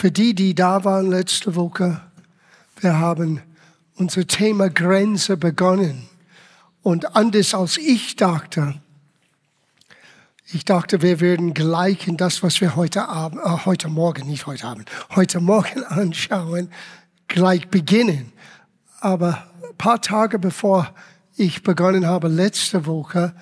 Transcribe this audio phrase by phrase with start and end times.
[0.00, 2.00] Für die, die da waren letzte Woche,
[2.80, 3.42] wir haben
[3.96, 6.08] unser Thema Grenze begonnen.
[6.80, 8.80] Und anders als ich dachte,
[10.54, 14.46] ich dachte, wir würden gleich in das, was wir heute Abend, äh, heute Morgen, nicht
[14.46, 16.70] heute Abend, heute Morgen anschauen,
[17.28, 18.32] gleich beginnen.
[19.00, 20.94] Aber ein paar Tage bevor
[21.36, 23.34] ich begonnen habe, letzte Woche,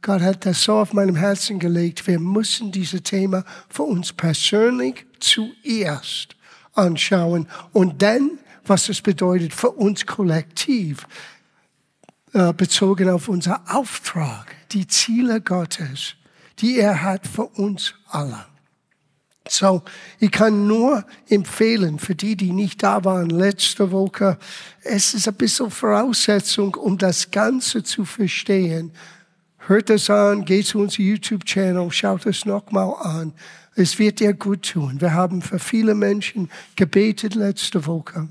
[0.00, 5.05] Gott hat das so auf meinem Herzen gelegt, wir müssen dieses Thema für uns persönlich
[5.20, 6.36] zuerst
[6.74, 11.06] anschauen und dann, was es bedeutet für uns kollektiv,
[12.32, 16.14] äh, bezogen auf unser Auftrag, die Ziele Gottes,
[16.58, 18.44] die er hat für uns alle.
[19.48, 19.82] So,
[20.18, 24.38] ich kann nur empfehlen, für die, die nicht da waren letzte Woche,
[24.82, 28.92] es ist ein bisschen Voraussetzung, um das Ganze zu verstehen,
[29.66, 33.32] Hört es an, geht zu unserem YouTube-Channel, schaut es nochmal an.
[33.78, 35.00] Es wird dir gut tun.
[35.02, 38.28] Wir haben für viele Menschen gebetet letzte Woche.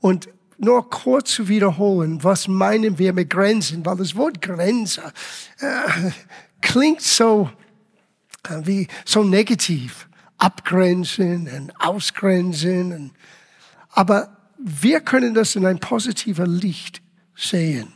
[0.00, 3.84] Und nur kurz zu wiederholen, was meinen wir mit Grenzen?
[3.84, 5.02] Weil das Wort Grenze
[5.58, 6.10] äh,
[6.60, 7.50] klingt so
[8.46, 10.06] äh, wie so negativ.
[10.36, 12.92] Abgrenzen und ausgrenzen.
[12.92, 13.10] Und,
[13.90, 17.00] aber wir können das in ein positiver Licht
[17.34, 17.92] sehen.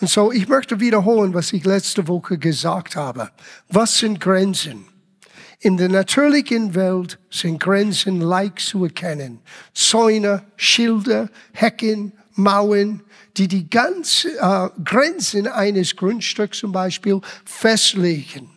[0.00, 3.30] Und so, ich möchte wiederholen, was ich letzte Woche gesagt habe.
[3.68, 4.87] Was sind Grenzen?
[5.60, 9.40] In der natürlichen Welt sind Grenzen leicht zu erkennen.
[9.74, 13.02] Zäune, Schilder, Hecken, Mauern,
[13.36, 18.50] die die ganzen äh, Grenzen eines Grundstücks zum Beispiel festlegen.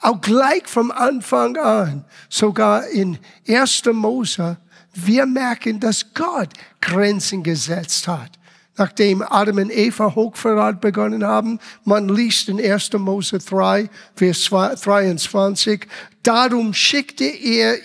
[0.00, 3.82] Auch gleich vom Anfang an, sogar in 1.
[3.92, 4.56] Mose,
[4.94, 6.48] wir merken, dass Gott
[6.80, 8.38] Grenzen gesetzt hat
[8.76, 11.58] nachdem Adam und Eva Hochverrat begonnen haben.
[11.84, 12.92] Man liest in 1.
[12.94, 15.86] Mose 3, Vers 23.
[16.22, 17.78] Darum schickte er,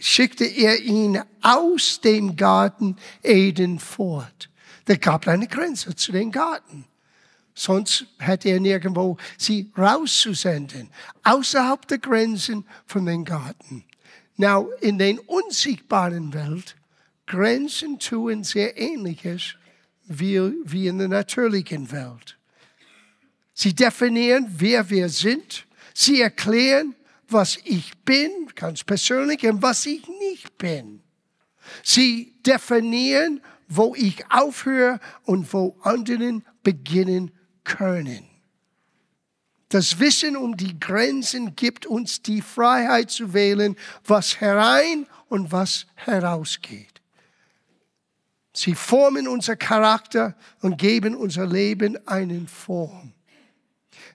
[0.00, 4.50] schickte er ihn aus dem Garten Eden fort.
[4.84, 6.84] Da gab eine Grenze zu dem Garten.
[7.54, 10.90] Sonst hätte er nirgendwo sie rauszusenden.
[11.24, 13.84] Außerhalb der Grenzen von den Garten.
[14.36, 16.76] Now, in den unsichtbaren Welt,
[17.26, 19.54] Grenzen tun sehr ähnliches
[20.06, 22.38] wie, wie in der natürlichen Welt.
[23.54, 25.66] Sie definieren, wer wir sind.
[25.94, 26.94] Sie erklären,
[27.28, 31.02] was ich bin, ganz persönlich, und was ich nicht bin.
[31.82, 37.32] Sie definieren, wo ich aufhöre und wo anderen beginnen
[37.64, 38.24] können.
[39.68, 45.86] Das Wissen um die Grenzen gibt uns die Freiheit zu wählen, was herein und was
[45.94, 46.95] herausgeht.
[48.56, 53.12] Sie formen unser Charakter und geben unser Leben einen Form.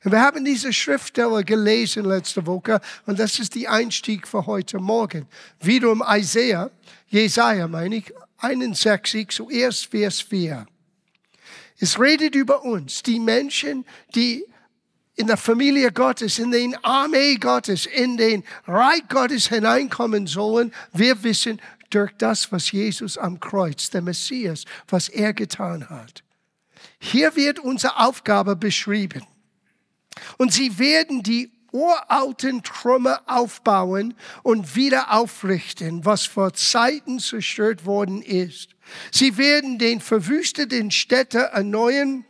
[0.03, 4.79] Und wir haben diese Schriftstelle gelesen letzte Woche und das ist die Einstieg für heute
[4.79, 5.27] Morgen.
[5.59, 6.71] Wiederum Isaiah,
[7.07, 10.65] Jesaja meine ich, 61, zuerst Vers 4.
[11.77, 13.85] Es redet über uns, die Menschen,
[14.15, 14.43] die
[15.15, 20.73] in der Familie Gottes, in den Armee Gottes, in den Reich Gottes hineinkommen sollen.
[20.93, 21.61] Wir wissen,
[21.93, 26.23] durch das, was Jesus am Kreuz, der Messias, was er getan hat.
[26.99, 29.25] Hier wird unsere Aufgabe beschrieben.
[30.37, 34.13] Und sie werden die uralten Trümmer aufbauen
[34.43, 38.75] und wieder aufrichten, was vor Zeiten zerstört worden ist.
[39.11, 42.25] Sie werden den verwüsteten Städte erneuern,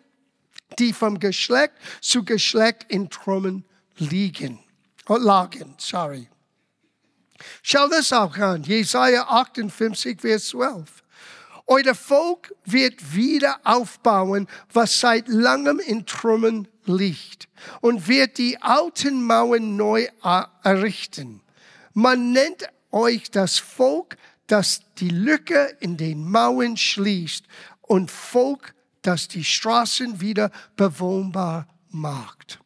[0.77, 3.65] die vom Geschlecht zu Geschlecht in Trümmern
[3.97, 4.59] liegen,
[5.07, 6.27] lagen, sorry.
[7.63, 11.01] Schau das auch an, Jesaja 58, Vers 12.
[11.67, 17.47] Euer Volk wird wieder aufbauen, was seit langem in Trümmern liegt
[17.79, 20.07] und wird die alten Mauern neu
[20.63, 21.41] errichten.
[21.93, 27.45] Man nennt euch das Volk, das die Lücke in den Mauern schließt
[27.81, 32.60] und Volk, das die Straßen wieder bewohnbar macht.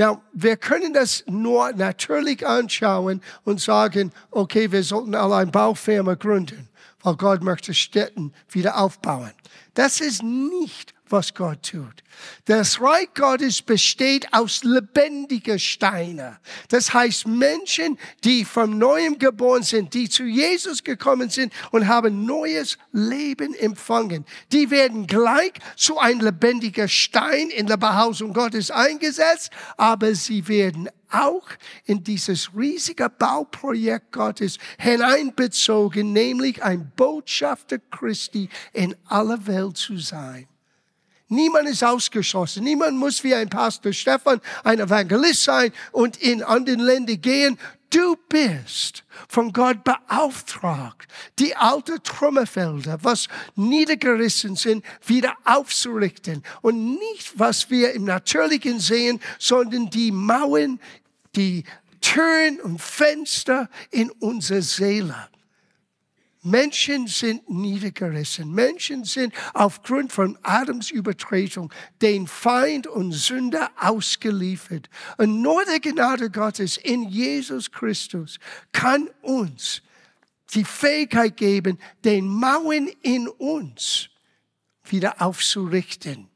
[0.00, 6.14] Now, wir können das nur natürlich anschauen und sagen, okay, wir sollten alle eine Baufirma
[6.14, 6.70] gründen,
[7.02, 9.32] weil Gott möchte Städten wieder aufbauen.
[9.74, 12.02] Das ist nicht was Gott tut.
[12.44, 16.36] Das Reich Gottes besteht aus lebendigen Steinen.
[16.68, 22.24] Das heißt Menschen, die vom Neuem geboren sind, die zu Jesus gekommen sind und haben
[22.24, 24.24] neues Leben empfangen.
[24.52, 30.88] Die werden gleich zu ein lebendiger Stein in der Behausung Gottes eingesetzt, aber sie werden
[31.10, 31.48] auch
[31.84, 40.46] in dieses riesige Bauprojekt Gottes hineinbezogen, nämlich ein Botschafter Christi in aller Welt zu sein.
[41.30, 42.64] Niemand ist ausgeschlossen.
[42.64, 47.56] Niemand muss wie ein Pastor Stefan ein Evangelist sein und in anderen Ländern gehen.
[47.88, 56.42] Du bist von Gott beauftragt, die alten Trümmerfelder, was niedergerissen sind, wieder aufzurichten.
[56.62, 60.80] Und nicht, was wir im Natürlichen sehen, sondern die Mauern,
[61.36, 61.62] die
[62.00, 65.28] Türen und Fenster in unserer Seele.
[66.42, 68.50] Menschen sind niedergerissen.
[68.52, 74.88] Menschen sind aufgrund von Adams Übertretung den Feind und Sünder ausgeliefert.
[75.18, 78.38] Und nur der Gnade Gottes in Jesus Christus
[78.72, 79.82] kann uns
[80.54, 84.08] die Fähigkeit geben, den Mauern in uns
[84.84, 86.28] wieder aufzurichten.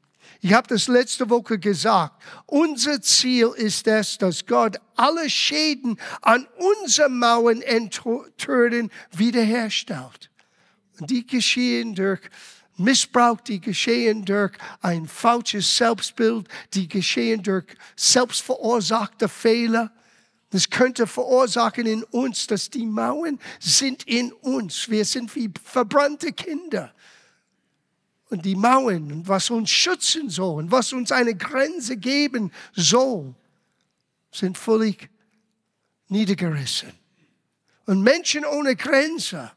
[0.45, 2.21] Ich habe das letzte Woche gesagt.
[2.45, 10.29] Unser Ziel ist es, dass Gott alle Schäden an unseren Mauern enttüren wiederherstellt.
[10.99, 12.19] Die geschehen durch
[12.77, 14.51] Missbrauch, die geschehen durch
[14.81, 17.65] ein falsches Selbstbild, die geschehen durch
[17.95, 19.91] selbstverursachte Fehler.
[20.51, 24.91] Das könnte verursachen in uns, dass die Mauern sind in uns.
[24.91, 26.93] Wir sind wie verbrannte Kinder
[28.29, 33.33] und die Mauern und was uns schützen soll und was uns eine Grenze geben soll,
[34.31, 35.09] sind völlig
[36.07, 36.91] niedergerissen.
[37.85, 39.51] Und Menschen ohne Grenze,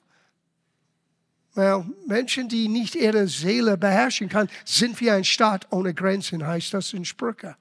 [1.54, 6.74] well, Menschen, die nicht ihre Seele beherrschen können, sind wie ein Staat ohne Grenzen, heißt
[6.74, 7.56] das in Sprüche.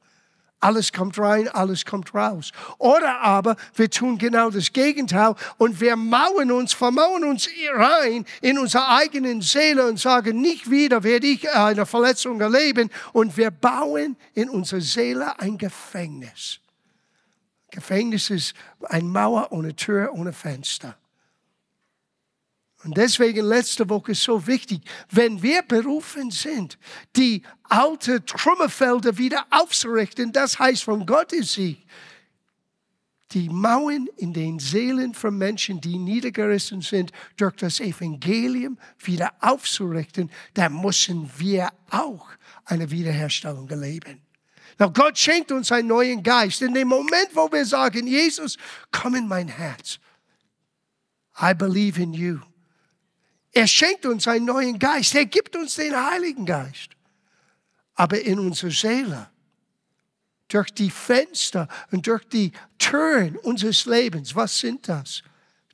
[0.60, 2.52] Alles kommt rein, alles kommt raus.
[2.80, 8.58] Oder aber wir tun genau das Gegenteil und wir mauern uns, vermauern uns rein in
[8.58, 12.90] unsere eigenen Seele und sagen, nicht wieder werde ich eine Verletzung erleben.
[13.14, 16.60] Und wir bauen in unserer Seele ein Gefängnis.
[17.70, 20.98] Gefängnis ist eine Mauer ohne Tür, ohne Fenster.
[22.88, 24.82] Und deswegen letzte Woche so wichtig,
[25.12, 26.78] wenn wir berufen sind,
[27.18, 31.86] die alte Trümmerfelder wieder aufzurichten, das heißt von Gottes Sieg,
[33.32, 40.32] die Mauern in den Seelen von Menschen, die niedergerissen sind, durch das Evangelium wieder aufzurichten,
[40.54, 42.30] da müssen wir auch
[42.64, 44.22] eine Wiederherstellung erleben.
[44.80, 46.62] Now, Gott schenkt uns einen neuen Geist.
[46.62, 48.58] In dem Moment, wo wir sagen, Jesus,
[48.92, 50.00] komm in mein Herz.
[51.42, 52.40] I believe in you.
[53.58, 55.16] Er schenkt uns einen neuen Geist.
[55.16, 56.90] Er gibt uns den Heiligen Geist.
[57.96, 59.32] Aber in unserer Seele,
[60.48, 65.24] durch die Fenster und durch die Türen unseres Lebens, was sind das?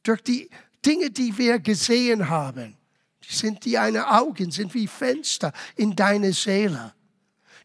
[0.02, 0.50] Durch die
[0.86, 2.78] Dinge, die wir gesehen haben.
[3.28, 6.94] Die sind die eine Augen, sind wie Fenster in deine Seele.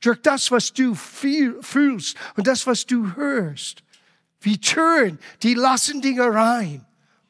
[0.01, 3.85] Durch das, was du fühlst und das, was du hörst.
[4.41, 6.88] Wie Türen, die lassen Dinge rein.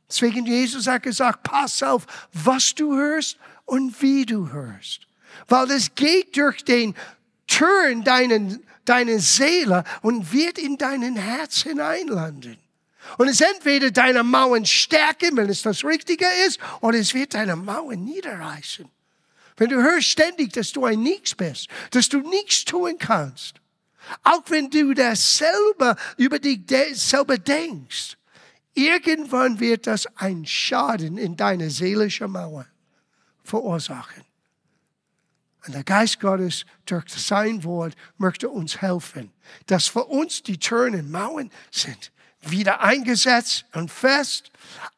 [0.09, 5.01] Deswegen Jesus hat gesagt, pass auf, was du hörst und wie du hörst.
[5.49, 6.95] Weil es geht durch den
[7.47, 12.57] Türen deinen, deine Seele und wird in deinen Herz hineinlanden.
[13.17, 17.57] Und es entweder deine Mauern stärken, wenn es das Richtige ist, oder es wird deine
[17.57, 18.89] Mauern niederreißen.
[19.57, 23.55] Wenn du hörst ständig, dass du ein Nichts bist, dass du nichts tun kannst,
[24.23, 26.61] auch wenn du das selber über dich
[26.95, 28.18] selber denkst,
[28.79, 32.65] Irgendwann wird das ein Schaden in deine seelische Mauer
[33.43, 34.23] verursachen.
[35.67, 39.33] Und der Geist Gottes durch sein Wort möchte uns helfen,
[39.67, 44.53] dass für uns die Türen und Mauern sind wieder eingesetzt und fest,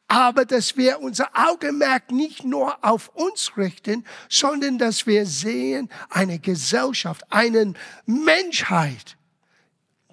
[0.07, 6.37] aber dass wir unser Augenmerk nicht nur auf uns richten, sondern dass wir sehen eine
[6.37, 7.73] Gesellschaft, eine
[8.05, 9.17] Menschheit,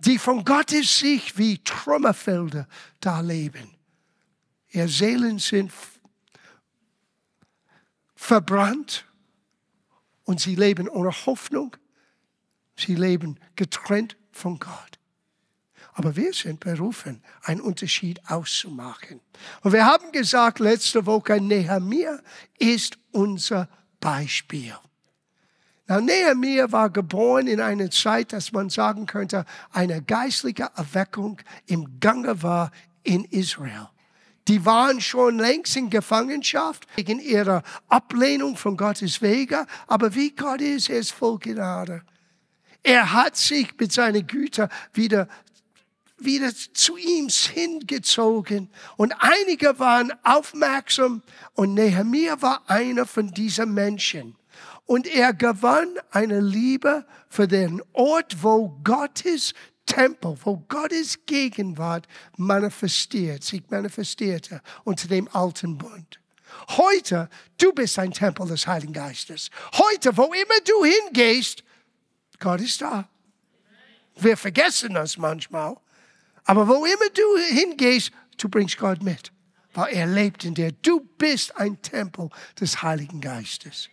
[0.04, 2.68] die von Gottes Sicht wie Trümmerfelder
[3.00, 3.74] da leben.
[4.70, 5.72] Ihr Seelen sind
[8.14, 9.06] verbrannt
[10.24, 11.76] und sie leben ohne Hoffnung.
[12.76, 14.98] Sie leben getrennt von Gott.
[15.94, 19.20] Aber wir sind berufen, einen Unterschied auszumachen.
[19.62, 22.20] Und wir haben gesagt letzte Woche, Nehemiah
[22.58, 24.76] ist unser Beispiel.
[25.88, 31.98] Now, Nehemiah war geboren in einer Zeit, dass man sagen könnte, eine geistliche Erweckung im
[31.98, 32.70] Gange war
[33.04, 33.88] in Israel.
[34.48, 39.66] Die waren schon längst in Gefangenschaft wegen ihrer Ablehnung von Gottes Wege.
[39.86, 42.02] Aber wie Gott ist, er ist voll Gnade.
[42.82, 45.26] Er hat sich mit seinen Gütern wieder
[46.20, 48.68] wieder zu ihm hingezogen.
[48.96, 51.22] Und einige waren aufmerksam
[51.54, 54.37] und Nehemiah war einer von diesen Menschen.
[54.88, 59.52] Und er gewann eine Liebe für den Ort, wo Gottes
[59.84, 66.20] Tempel, wo Gottes Gegenwart manifestiert, sich manifestierte unter dem alten Bund.
[66.68, 67.28] Heute,
[67.58, 69.50] du bist ein Tempel des Heiligen Geistes.
[69.74, 71.64] Heute, wo immer du hingehst,
[72.38, 73.10] Gott ist da.
[74.16, 75.76] Wir vergessen das manchmal.
[76.44, 79.32] Aber wo immer du hingehst, du bringst Gott mit,
[79.74, 80.72] weil er lebt in dir.
[80.72, 83.90] Du bist ein Tempel des Heiligen Geistes.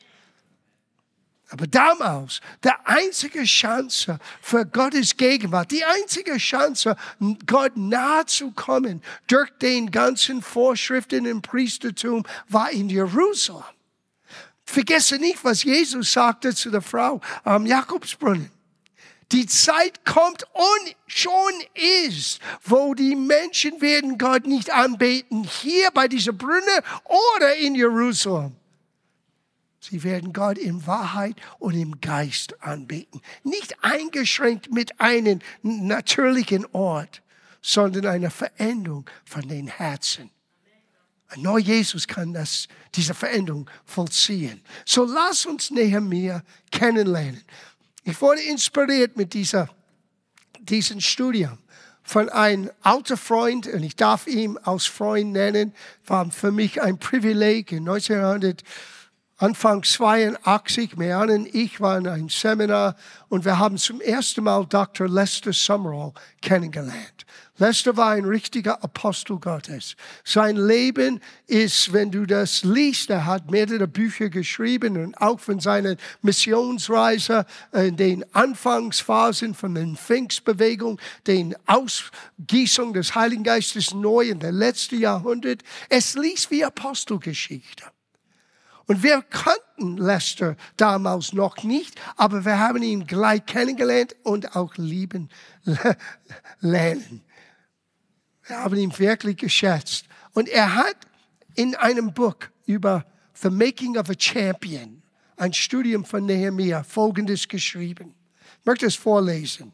[1.49, 6.95] Aber damals, der einzige Chance für Gottes Gegenwart, die einzige Chance,
[7.45, 13.63] Gott nahe zu kommen, durch den ganzen Vorschriften im Priestertum, war in Jerusalem.
[14.65, 18.49] Vergesse nicht, was Jesus sagte zu der Frau am Jakobsbrunnen.
[19.31, 21.53] Die Zeit kommt und schon
[22.07, 26.83] ist, wo die Menschen werden Gott nicht anbeten, hier bei dieser Brünne
[27.37, 28.55] oder in Jerusalem.
[29.89, 33.21] Sie werden Gott in Wahrheit und im Geist anbeten.
[33.43, 37.21] Nicht eingeschränkt mit einem natürlichen Ort,
[37.61, 40.31] sondern einer Veränderung von den Herzen.
[41.37, 44.61] Nur Jesus kann das, diese Veränderung vollziehen.
[44.85, 47.43] So lass uns Nehemiah kennenlernen.
[48.03, 49.69] Ich wurde inspiriert mit dieser,
[50.59, 51.57] diesem Studium
[52.03, 55.73] von einem alten Freund, und ich darf ihn als Freund nennen,
[56.05, 57.71] war für mich ein Privileg.
[57.71, 58.63] In 1900,
[59.37, 62.95] Anfang 82, Mehan und ich waren in einem Seminar
[63.27, 65.09] und wir haben zum ersten Mal Dr.
[65.09, 67.25] Lester Summerall kennengelernt.
[67.57, 69.97] Lester war ein richtiger Apostel Gottes.
[70.23, 75.59] Sein Leben ist, wenn du das liest, er hat mehrere Bücher geschrieben und auch von
[75.59, 84.39] seiner Missionsreise in den Anfangsphasen von den Pfingstbewegung, den Ausgießung des Heiligen Geistes neu in
[84.39, 85.61] der letzten Jahrhundert.
[85.89, 87.83] Es liest wie Apostelgeschichte.
[88.87, 94.75] Und wir kannten Lester damals noch nicht, aber wir haben ihn gleich kennengelernt und auch
[94.77, 95.29] lieben
[96.59, 97.23] lernen.
[98.47, 100.05] Wir haben ihn wirklich geschätzt.
[100.33, 100.97] Und er hat
[101.55, 105.01] in einem Buch über The Making of a Champion,
[105.37, 108.13] ein Studium von Nehemiah, Folgendes geschrieben.
[108.59, 109.73] Ich möchte es vorlesen.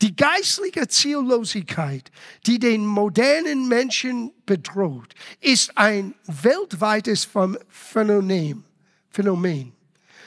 [0.00, 2.10] Die geistliche Ziellosigkeit,
[2.46, 7.28] die den modernen Menschen bedroht, ist ein weltweites
[7.68, 8.64] Phänomen.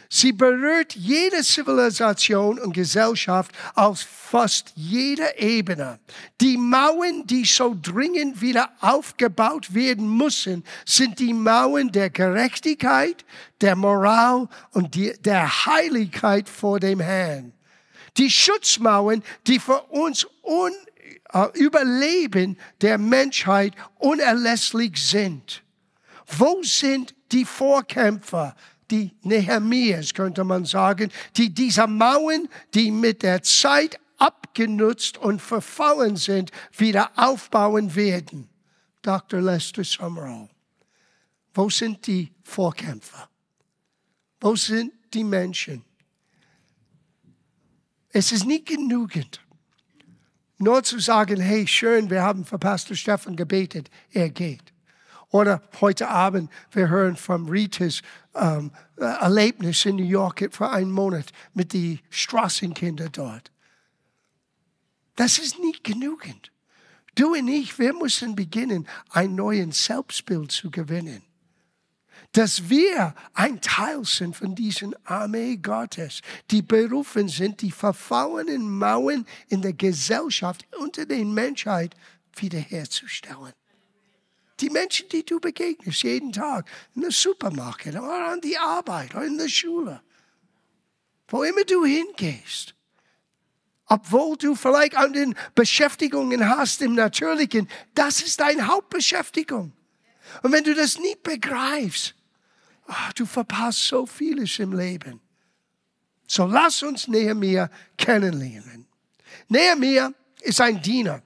[0.10, 6.00] Sie berührt jede Zivilisation und Gesellschaft auf fast jeder Ebene.
[6.42, 13.26] Die Mauern, die so dringend wieder aufgebaut werden müssen, sind die Mauern der Gerechtigkeit,
[13.62, 17.55] der Moral und der Heiligkeit vor dem Herrn.
[18.18, 20.72] Die Schutzmauern, die für uns un,
[21.34, 25.64] uh, Überleben der Menschheit unerlässlich sind.
[26.38, 28.56] Wo sind die Vorkämpfer
[28.92, 36.16] die Nehemias, könnte man sagen, die dieser Mauern, die mit der Zeit abgenutzt und verfallen
[36.16, 38.50] sind, wieder aufbauen werden.
[39.02, 39.42] Dr.
[39.42, 40.50] Lester Summerall.
[41.54, 43.30] Wo sind die Vorkämpfer?
[44.40, 45.84] Wo sind die Menschen?
[48.18, 49.42] Es ist nicht genügend,
[50.58, 54.72] nur zu sagen, hey, schön, wir haben für Pastor Stefan gebetet, er geht.
[55.32, 58.02] Oder heute Abend, wir hören vom Ritas
[58.34, 63.52] ähm, Erlebnis in New York für einen Monat mit den Straßenkindern dort.
[65.18, 66.54] Das ist nicht genügend.
[67.16, 71.22] Du und ich, wir müssen beginnen, ein neues Selbstbild zu gewinnen.
[72.36, 76.20] Dass wir ein Teil sind von diesen Armee Gottes,
[76.52, 81.96] die berufen sind, die verfallenen Mauern in der Gesellschaft unter der Menschheit
[82.36, 83.54] wiederherzustellen.
[84.60, 89.26] Die Menschen, die du begegnest jeden Tag, in der Supermarkt oder an die Arbeit oder
[89.26, 90.02] in der Schule,
[91.30, 92.76] wo immer du hingehst,
[93.86, 99.72] obwohl du vielleicht an den Beschäftigungen hast im Natürlichen, das ist deine Hauptbeschäftigung.
[100.42, 102.15] Und wenn du das nicht begreifst,
[102.88, 105.20] ach, du verpasst so vieles im Leben.
[106.28, 108.88] So lass uns Nehemiah kennenlernen.
[109.48, 110.12] Nehemiah
[110.42, 111.22] ist ein Diener.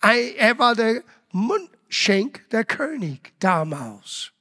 [0.00, 1.02] Er war der
[1.32, 4.32] Mund Schenk der König damals.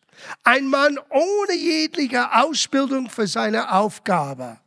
[0.43, 4.59] Ein Mann ohne jegliche Ausbildung für seine Aufgabe.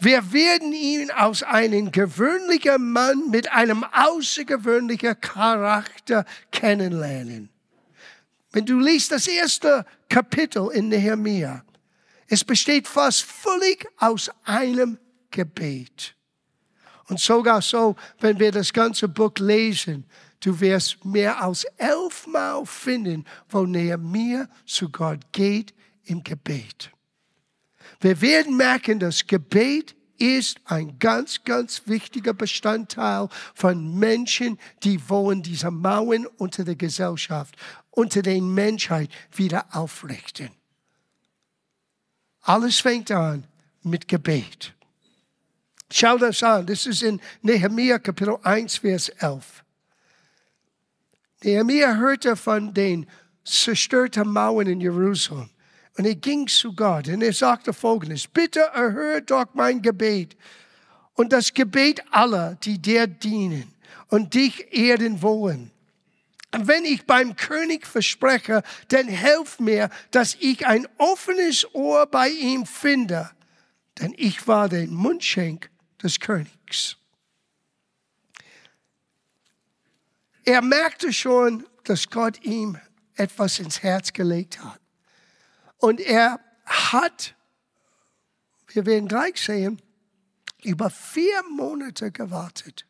[0.00, 7.50] Wir werden ihn aus einem gewöhnlichen Mann mit einem außergewöhnlichen Charakter kennenlernen.
[8.52, 11.64] Wenn du liest das erste Kapitel in Nehemiah,
[12.28, 14.98] es besteht fast völlig aus einem
[15.30, 16.14] Gebet.
[17.08, 20.04] Und sogar so, wenn wir das ganze Buch lesen,
[20.40, 25.74] Du wirst mehr als elfmal finden, wo Nehemiah zu Gott geht
[26.04, 26.90] im Gebet.
[28.00, 35.42] Wir werden merken, dass Gebet ist ein ganz, ganz wichtiger Bestandteil von Menschen, die wollen
[35.42, 37.56] diese Mauern unter der Gesellschaft,
[37.90, 40.50] unter der Menschheit wieder aufrichten.
[42.42, 43.44] Alles fängt an
[43.82, 44.74] mit Gebet.
[45.90, 46.66] Schau das an.
[46.66, 49.64] Das ist in Nehemiah Kapitel 1, Vers 11.
[51.42, 53.06] Nehemiah hörte von den
[53.44, 55.50] zerstörten Mauern in Jerusalem.
[55.98, 60.36] Und er ging zu Gott und er sagte folgendes, bitte erhöre doch mein Gebet
[61.14, 63.74] und das Gebet aller, die dir dienen
[64.06, 65.72] und dich ehren wollen.
[66.54, 72.28] Und wenn ich beim König verspreche, dann helf mir, dass ich ein offenes Ohr bei
[72.28, 73.28] ihm finde,
[73.98, 75.68] denn ich war der Mundschenk
[76.00, 76.96] des Königs.
[80.44, 82.78] Er merkte schon, dass Gott ihm
[83.16, 84.80] etwas ins Herz gelegt hat.
[85.78, 87.34] Und er hat,
[88.68, 89.80] wir werden gleich sehen,
[90.62, 92.84] über vier Monate gewartet.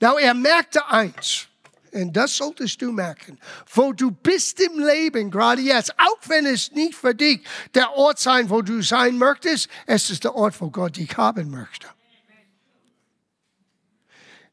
[0.00, 1.46] Now, er merkte eins,
[1.92, 3.38] und das solltest du merken,
[3.72, 7.40] wo du bist im Leben, gerade jetzt, auch wenn es nicht für dich
[7.74, 11.50] der Ort sein, wo du sein möchtest, es ist der Ort, wo Gott dich haben
[11.50, 11.86] möchte.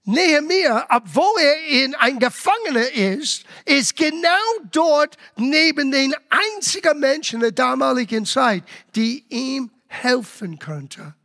[0.06, 4.28] Nehemiah, obwohl er in ein Gefangener ist, ist genau
[4.72, 8.64] dort neben den einzigen Menschen der damaligen Zeit,
[8.96, 11.16] die ihm helfen könnte.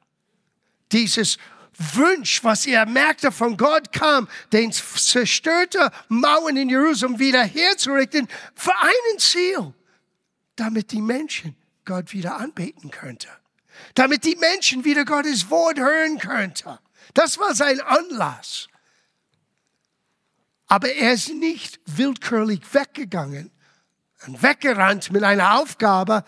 [0.93, 1.39] Dieses
[1.95, 8.75] Wunsch, was er merkte von Gott kam, den zerstörte Mauern in Jerusalem wieder herzurichten, für
[8.77, 9.75] einen Ziel,
[10.57, 13.31] damit die Menschen Gott wieder anbeten könnten.
[13.95, 16.79] Damit die Menschen wieder Gottes Wort hören könnten.
[17.15, 18.69] Das war sein Anlass.
[20.67, 23.51] Aber er ist nicht willkürlich weggegangen
[24.27, 26.25] und weggerannt mit einer Aufgabe.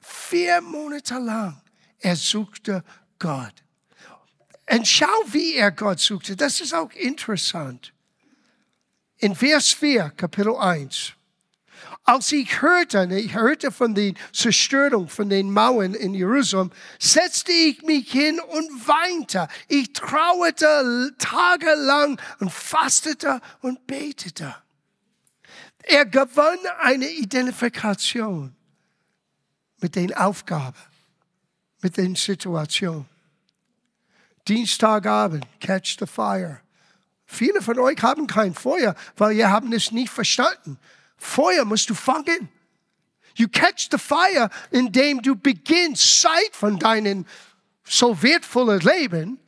[0.00, 1.60] Vier Monate lang.
[1.98, 2.84] Er suchte
[3.18, 3.54] Gott.
[4.70, 6.36] Und schau, wie er Gott suchte.
[6.36, 7.92] Das ist auch interessant.
[9.18, 11.14] In Vers 4, Kapitel 1
[12.04, 17.82] als ich hörte, ich hörte von den Zerstörungen von den Mauern in Jerusalem, setzte ich
[17.82, 19.46] mich hin und weinte.
[19.68, 24.54] Ich trauerte tagelang und fastete und betete.
[25.84, 28.54] Er gewann eine Identifikation
[29.80, 30.78] mit den Aufgaben,
[31.82, 33.06] mit den Situationen.
[34.48, 36.60] Dienstagabend, catch the fire.
[37.26, 40.78] Viele von euch haben kein Feuer, weil ihr haben es nicht verstanden.
[41.22, 42.48] Feuer musst du fangen.
[43.36, 47.24] You catch the fire, indem du beginnst, Zeit von deinem
[47.84, 49.38] so wertvollen Leben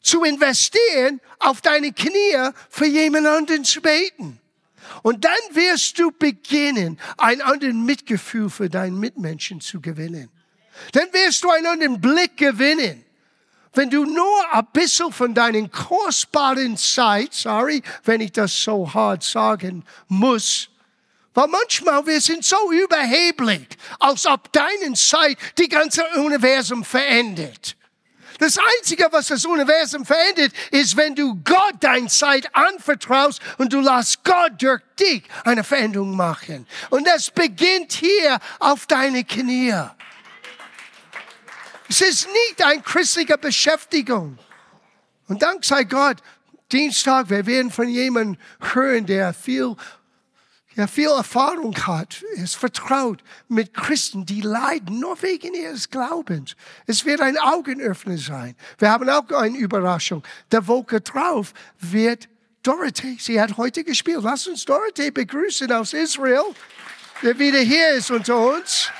[0.00, 4.38] zu investieren, auf deine Knie für jemand anderen zu beten.
[5.02, 10.30] Und dann wirst du beginnen, ein anderes Mitgefühl für deinen Mitmenschen zu gewinnen.
[10.92, 13.04] Dann wirst du einen anderen Blick gewinnen.
[13.72, 19.24] Wenn du nur ein bisschen von deinen kostbaren Zeit, sorry, wenn ich das so hart
[19.24, 20.70] sagen muss,
[21.38, 23.68] weil manchmal wir sind so überheblich,
[24.00, 27.76] als ob deine Zeit die ganze Universum verändert.
[28.40, 33.80] Das Einzige, was das Universum verändert, ist, wenn du Gott deine Zeit anvertraust und du
[33.80, 36.66] lässt Gott durch dich eine Veränderung machen.
[36.90, 39.74] Und das beginnt hier auf deine Knie.
[41.88, 44.40] Es ist nicht eine christliche Beschäftigung.
[45.28, 46.16] Und dank sei Gott,
[46.72, 48.36] Dienstag, wir werden von jemandem
[48.74, 49.76] hören, der viel
[50.78, 56.54] der viel Erfahrung hat, ist vertraut mit Christen, die leiden nur wegen ihres Glaubens.
[56.86, 58.54] Es wird ein Augenöffner sein.
[58.78, 60.22] Wir haben auch eine Überraschung.
[60.52, 62.28] Der Woche drauf wird
[62.62, 64.20] Dorothy, sie hat heute gespielt.
[64.22, 66.44] Lass uns Dorothy begrüßen aus Israel,
[67.22, 68.92] der wieder hier ist unter uns.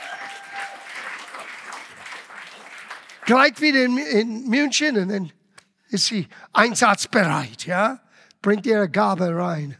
[3.24, 5.32] Gleich wieder in, in München und dann
[5.90, 8.00] ist sie einsatzbereit, ja?
[8.42, 9.76] Bringt ihre Gabe rein.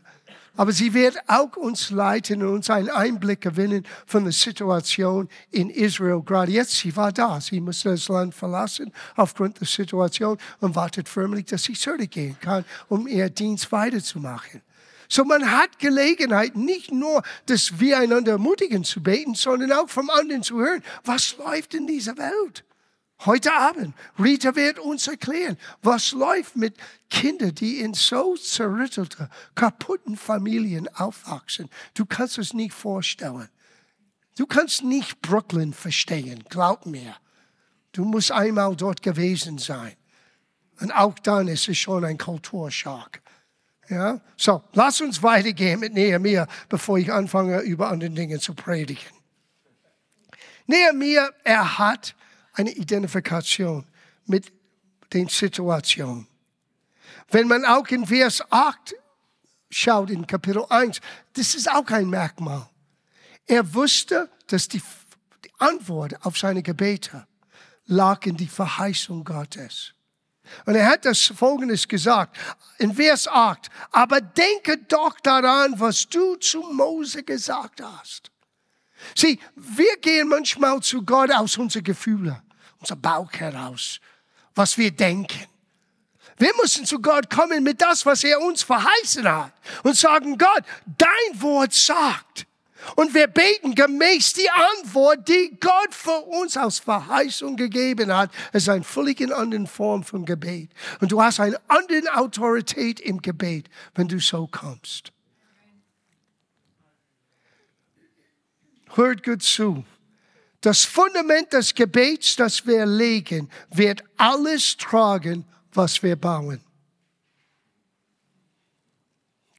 [0.58, 5.70] Aber sie wird auch uns leiten und uns einen Einblick gewinnen von der Situation in
[5.70, 6.20] Israel.
[6.20, 7.40] Gerade jetzt, sie war da.
[7.40, 12.64] Sie musste das Land verlassen aufgrund der Situation und wartet förmlich, dass sie zurückgehen kann,
[12.88, 14.60] um ihr Dienst weiterzumachen.
[15.08, 20.10] So man hat Gelegenheit, nicht nur das wir einander ermutigen zu beten, sondern auch vom
[20.10, 22.64] anderen zu hören, was läuft in dieser Welt.
[23.24, 26.76] Heute Abend, Rita wird uns erklären, was läuft mit
[27.10, 31.68] Kindern, die in so zerrüttelten, kaputten Familien aufwachsen.
[31.94, 33.48] Du kannst es nicht vorstellen.
[34.36, 37.16] Du kannst nicht Brooklyn verstehen, glaub mir.
[37.90, 39.96] Du musst einmal dort gewesen sein.
[40.80, 43.20] Und auch dann ist es schon ein Kulturschock.
[43.88, 44.20] Ja?
[44.36, 49.10] So, lass uns weitergehen mit Nehemiah, bevor ich anfange, über andere Dinge zu predigen.
[50.66, 52.14] Nehemiah, er hat
[52.58, 53.86] eine Identifikation
[54.26, 54.52] mit
[55.12, 56.26] den Situationen.
[57.30, 58.94] Wenn man auch in Vers 8
[59.70, 61.00] schaut, in Kapitel 1,
[61.34, 62.68] das ist auch ein Merkmal.
[63.46, 64.82] Er wusste, dass die,
[65.44, 67.26] die Antwort auf seine Gebete
[67.86, 69.94] lag in die Verheißung Gottes.
[70.64, 72.38] Und er hat das Folgendes gesagt,
[72.78, 78.30] in Vers 8, aber denke doch daran, was du zu Mose gesagt hast.
[79.14, 82.40] Sieh, wir gehen manchmal zu Gott aus unseren Gefühlen,
[82.80, 84.00] unser Bauch heraus,
[84.54, 85.46] was wir denken.
[86.38, 90.62] Wir müssen zu Gott kommen mit das, was er uns verheißen hat und sagen, Gott,
[90.86, 92.46] dein Wort sagt.
[92.94, 98.30] Und wir beten gemäß die Antwort, die Gott für uns als Verheißung gegeben hat.
[98.52, 100.70] Es ist eine völlig andere Form von Gebet.
[101.00, 105.12] Und du hast eine andere Autorität im Gebet, wenn du so kommst.
[108.94, 109.84] Hört gut zu.
[110.60, 116.60] Das Fundament des Gebets, das wir legen, wird alles tragen, was wir bauen.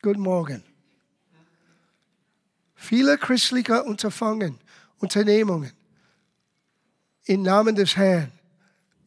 [0.01, 0.63] Guten Morgen.
[2.75, 4.57] Viele christliche Unterfangen,
[4.99, 5.73] Unternehmungen
[7.29, 8.31] im Namen des Herrn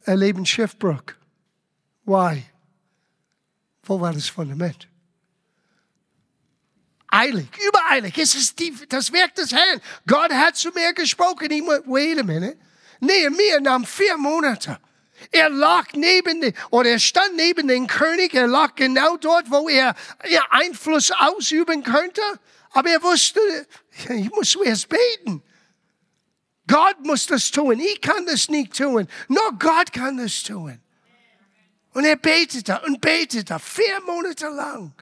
[0.04, 1.02] erleben Schiffbruch.
[2.04, 2.44] Why?
[3.82, 4.88] Wo war das Fundament?
[7.12, 8.16] Eilig, übereilig.
[8.18, 9.80] Es ist die, das Werk des Herrn.
[10.06, 11.50] Gott hat zu mir gesprochen.
[11.50, 12.56] Ich muss, wait a minute.
[13.00, 14.78] Nehemiah nahm vier Monate.
[15.30, 18.34] Er lag neben, den, oder er stand neben dem König.
[18.34, 19.94] Er lag genau dort, wo er
[20.50, 22.22] Einfluss ausüben könnte.
[22.70, 23.40] Aber er wusste,
[24.08, 25.42] ich muss zuerst beten.
[26.66, 27.78] Gott muss das tun.
[27.78, 29.06] Ich kann das nicht tun.
[29.28, 30.80] Nur Gott kann das tun.
[31.92, 34.94] Und er betete und betete vier Monate lang.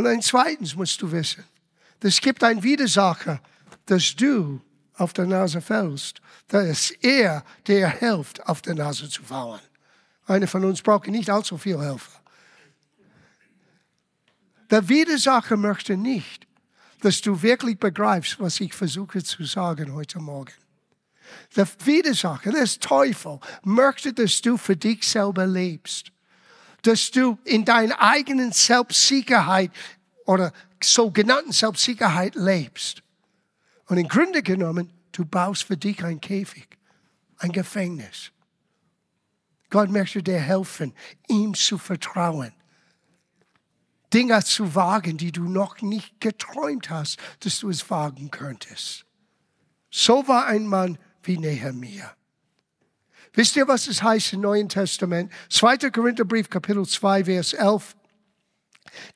[0.00, 1.44] Und ein zweitens musst du wissen,
[2.00, 3.38] es gibt einen Widersacher,
[3.84, 4.62] dass du
[4.94, 6.22] auf der Nase fällst.
[6.48, 9.60] Da ist er, der hilft, auf der Nase zu fallen.
[10.24, 12.12] Einer von uns braucht nicht allzu viel Hilfe.
[14.70, 16.46] Der Widersacher möchte nicht,
[17.02, 20.54] dass du wirklich begreifst, was ich versuche zu sagen heute Morgen.
[21.56, 26.10] Der Widersacher, der Teufel, möchte, dass du für dich selber lebst
[26.82, 29.70] dass du in deiner eigenen Selbstsicherheit
[30.26, 33.02] oder sogenannten Selbstsicherheit lebst.
[33.86, 36.68] Und im Grunde genommen, du baust für dich ein Käfig,
[37.38, 38.32] ein Gefängnis.
[39.70, 40.94] Gott möchte dir helfen,
[41.28, 42.52] ihm zu vertrauen.
[44.12, 49.06] Dinge zu wagen, die du noch nicht geträumt hast, dass du es wagen könntest.
[49.90, 52.16] So war ein Mann wie Nehemiah.
[53.32, 55.32] Wisst ihr, was es heißt im Neuen Testament?
[55.50, 55.90] 2.
[55.90, 57.96] Korintherbrief, Kapitel 2, Vers 11.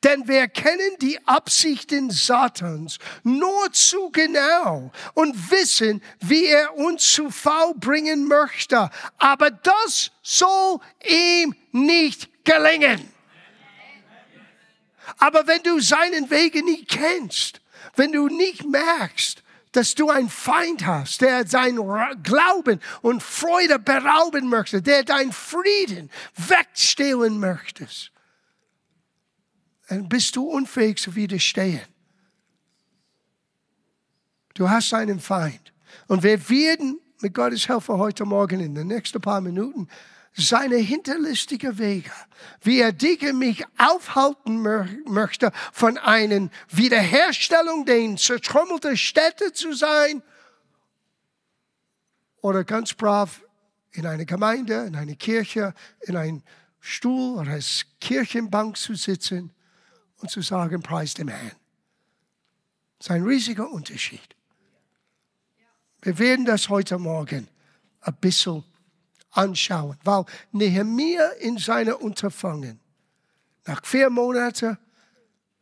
[0.04, 7.30] Denn wir kennen die Absichten Satans nur zu genau und wissen, wie er uns zu
[7.30, 8.88] Fall bringen möchte.
[9.18, 13.08] Aber das soll ihm nicht gelingen.
[15.18, 17.60] Aber wenn du seinen Wege nicht kennst,
[17.96, 19.43] wenn du nicht merkst,
[19.74, 21.76] dass du einen Feind hast, der sein
[22.22, 28.12] Glauben und Freude berauben möchte, der dein Frieden wegstehlen möchtest.
[29.88, 31.82] Dann bist du unfähig zu widerstehen.
[34.54, 35.72] Du hast einen Feind.
[36.06, 39.88] Und wir werden mit Gottes Hilfe heute Morgen in den nächsten paar Minuten
[40.36, 42.10] seine hinterlistige Wege,
[42.62, 44.60] wie er dich mich aufhalten
[45.06, 50.22] möchte, von einer Wiederherstellung der zertrümmelten Städte zu sein,
[52.44, 53.40] oder ganz brav
[53.92, 56.42] in einer Gemeinde, in einer Kirche, in einem
[56.78, 59.50] Stuhl oder als Kirchenbank zu sitzen
[60.18, 61.56] und zu sagen, preis dem Herrn.
[62.98, 64.36] Das ist ein riesiger Unterschied.
[66.02, 67.48] Wir werden das heute Morgen
[68.02, 68.62] ein bisschen
[69.36, 72.80] anschauen, weil Nehemiah in seiner Unterfangen,
[73.66, 74.78] nach vier Monaten,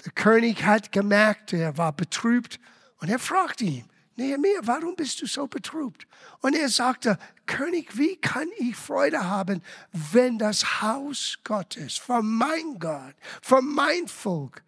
[0.04, 2.58] der König hat gemerkt, er war betrübt
[2.98, 6.06] und er fragte ihn, Nehemiah, warum bist du so betrübt?
[6.40, 12.78] Und er sagte, König, wie kann ich Freude haben, wenn das Haus Gottes, von mein
[12.78, 14.62] Gott, von mein Volk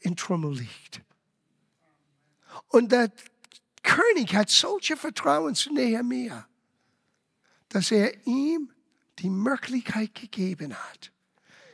[0.00, 1.00] in Trümmel liegt?
[2.68, 3.10] Und der
[3.82, 6.46] König hat solche Vertrauen zu Nehemiah
[7.74, 8.70] dass er ihm
[9.18, 11.10] die Möglichkeit gegeben hat.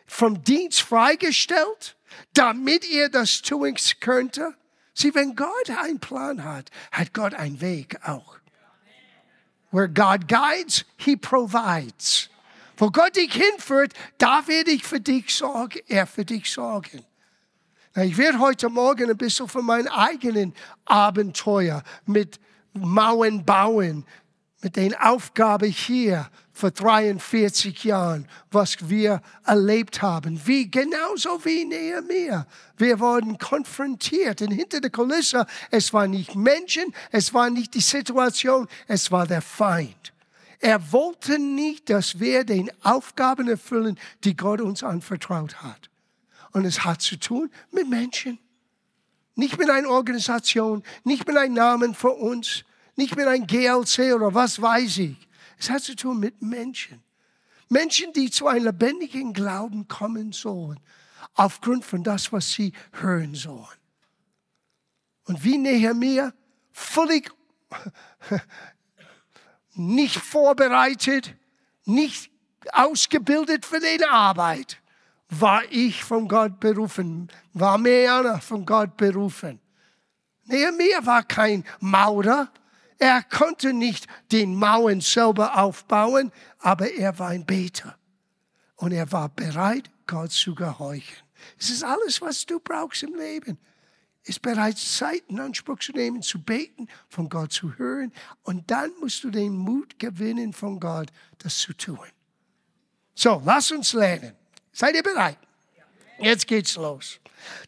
[0.07, 1.97] Vom Dienst freigestellt,
[2.33, 4.55] damit er das tun könnte.
[4.95, 8.39] Sieh, wenn Gott einen Plan hat, hat Gott einen Weg auch.
[9.71, 12.31] Where God guides, He provides.
[12.79, 17.05] Wo Gott dich hinführt, da werde ich für dich sorgen, er für dich sorgen.
[17.95, 20.55] Ich werde heute Morgen ein bisschen von meinem eigenen
[20.87, 22.41] Abenteuer mit
[22.73, 24.07] Mauern bauen,
[24.63, 30.41] mit der Aufgabe hier vor 43 Jahren, was wir erlebt haben.
[30.45, 32.47] Wie genauso wie Nehemiah.
[32.77, 37.81] Wir wurden konfrontiert und hinter der Kulisse, es war nicht Menschen, es war nicht die
[37.81, 40.13] Situation, es war der Feind.
[40.59, 45.89] Er wollte nicht, dass wir den Aufgaben erfüllen, die Gott uns anvertraut hat.
[46.53, 48.39] Und es hat zu tun mit Menschen.
[49.37, 52.65] Nicht mit einer Organisation, nicht mit einem Namen für uns,
[53.01, 55.17] nicht mit einem GLC oder was weiß ich.
[55.59, 57.03] Es hat zu tun mit Menschen.
[57.71, 60.79] Menschen, die zu einem lebendigen Glauben kommen sollen,
[61.35, 63.79] aufgrund von das, was sie hören sollen.
[65.25, 66.35] Und wie Nehemiah,
[66.73, 67.31] völlig
[69.75, 71.35] nicht vorbereitet,
[71.87, 72.31] nicht
[72.73, 74.79] ausgebildet für die Arbeit,
[75.31, 79.59] war ich von Gott berufen, war Meana von Gott berufen.
[80.45, 82.51] Nehemiah war kein Maurer,
[83.01, 87.97] er konnte nicht den Mauern selber aufbauen, aber er war ein Beter.
[88.77, 91.17] Und er war bereit, Gott zu gehorchen.
[91.59, 93.59] Es ist alles, was du brauchst im Leben.
[94.25, 98.13] Ist bereits Zeit in Anspruch zu nehmen, zu beten, von Gott zu hören.
[98.43, 101.09] Und dann musst du den Mut gewinnen von Gott,
[101.39, 102.07] das zu tun.
[103.15, 104.37] So, lass uns lernen.
[104.73, 105.39] Seid ihr bereit?
[106.19, 107.19] Jetzt geht's los.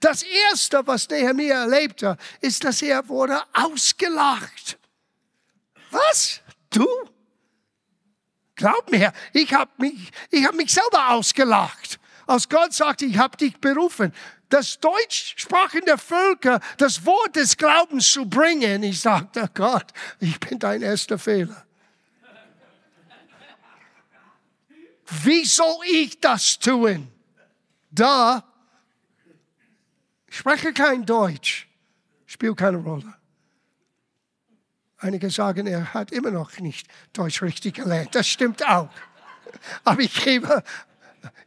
[0.01, 4.79] Das erste, was Nehemiah erlebte, ist, dass er wurde ausgelacht.
[5.93, 6.41] Was?
[6.71, 6.87] Du?
[8.55, 11.99] Glaub mir, ich habe mich, ich hab mich selber ausgelacht.
[12.27, 14.13] Als Gott sagte, ich habe dich berufen,
[14.49, 18.83] das deutschsprachende Völker das Wort des Glaubens zu bringen.
[18.83, 19.87] Ich sagte, Gott,
[20.21, 21.67] ich bin dein erster Fehler.
[25.25, 27.09] Wie soll ich das tun?
[27.91, 28.45] Da,
[30.27, 31.69] ich spreche kein Deutsch,
[32.27, 33.15] spielt keine Rolle.
[35.03, 38.15] Einige sagen, er hat immer noch nicht Deutsch richtig gelernt.
[38.15, 38.89] Das stimmt auch.
[39.83, 40.63] Aber ich gebe,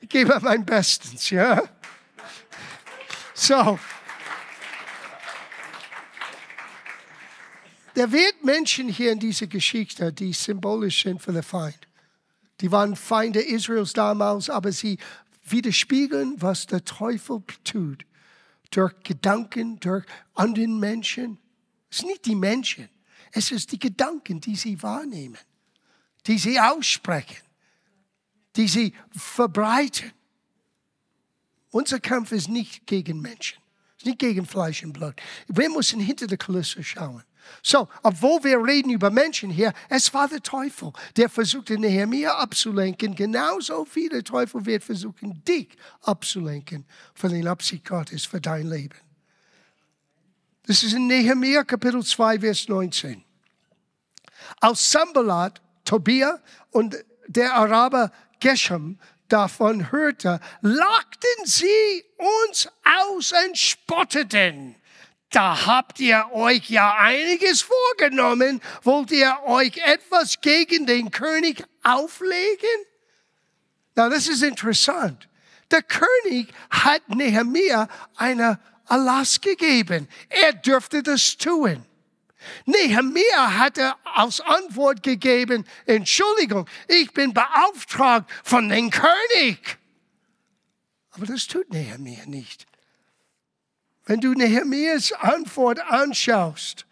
[0.02, 1.64] ich gebe mein Bestes, ja.
[3.34, 3.80] So.
[7.96, 11.88] Der wird Menschen hier in dieser Geschichte, die symbolisch sind für den Feind.
[12.60, 14.98] Die waren Feinde Israels damals, aber sie
[15.46, 18.06] widerspiegeln, was der Teufel tut.
[18.72, 21.38] Durch Gedanken, durch anderen Menschen.
[21.90, 22.90] Es sind nicht die Menschen.
[23.38, 25.38] Es ist die Gedanken, die sie wahrnehmen,
[26.26, 27.44] die sie aussprechen,
[28.56, 30.14] die sie verbreiten.
[31.70, 33.62] Unser Kampf ist nicht gegen Menschen,
[33.98, 35.16] ist nicht gegen Fleisch und Blut.
[35.50, 37.24] Wir müssen hinter der Kulisse schauen.
[37.62, 43.16] So, obwohl wir reden über Menschen hier, es war der Teufel, der versuchte Nehemiah abzulenken,
[43.16, 48.96] genauso wie der Teufel wird versuchen, dich abzulenken von den Absicht Gottes für dein Leben.
[50.68, 53.24] Das ist in Nehemiah Kapitel 2, Vers 19.
[54.60, 56.40] Als Sambalat, Tobia
[56.72, 56.98] und
[57.28, 62.04] der Araber Geshem davon hörte, lachten sie
[62.50, 64.76] uns aus und spotteten.
[65.30, 68.60] Da habt ihr euch ja einiges vorgenommen.
[68.82, 72.86] Wollt ihr euch etwas gegen den König auflegen?
[73.94, 75.30] Na, das ist interessant.
[75.70, 80.08] Der König hat Nehemiah eine Erlass gegeben.
[80.30, 81.86] Er dürfte das tun.
[82.66, 89.78] Nehemiah hatte als Antwort gegeben, Entschuldigung, ich bin beauftragt von dem König.
[91.12, 92.68] Aber das tut Nehemiah nicht.
[94.06, 96.86] Wenn du Nehemias Antwort anschaust,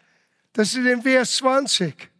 [0.54, 2.10] das ist in Vers 20.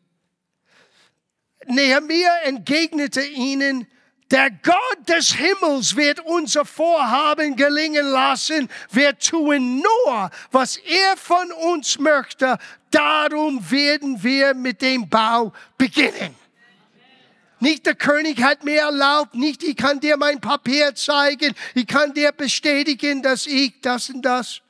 [1.66, 3.86] Nehemiah entgegnete ihnen,
[4.34, 8.68] der Gott des Himmels wird unser Vorhaben gelingen lassen.
[8.90, 12.58] Wir tun nur, was er von uns möchte.
[12.90, 16.34] Darum werden wir mit dem Bau beginnen.
[17.60, 22.12] Nicht der König hat mir erlaubt, nicht ich kann dir mein Papier zeigen, ich kann
[22.12, 24.62] dir bestätigen, dass ich das und das.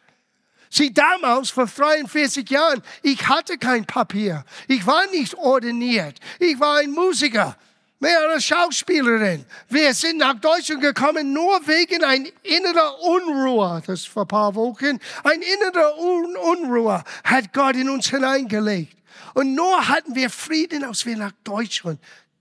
[0.68, 4.44] Sie damals, vor 43 Jahren, ich hatte kein Papier.
[4.68, 6.18] Ich war nicht ordiniert.
[6.38, 7.56] Ich war ein Musiker
[8.04, 9.46] mehr als Schauspielerin.
[9.70, 13.82] Wir sind nach Deutschland gekommen nur wegen ein innerer Unruhe.
[13.86, 14.98] Das vor ein paar Wochen.
[15.24, 18.96] Ein innerer Un Unruhe hat Gott in uns hineingelegt.
[19.32, 21.98] Und nur hatten wir Frieden, als wir nach Deutschland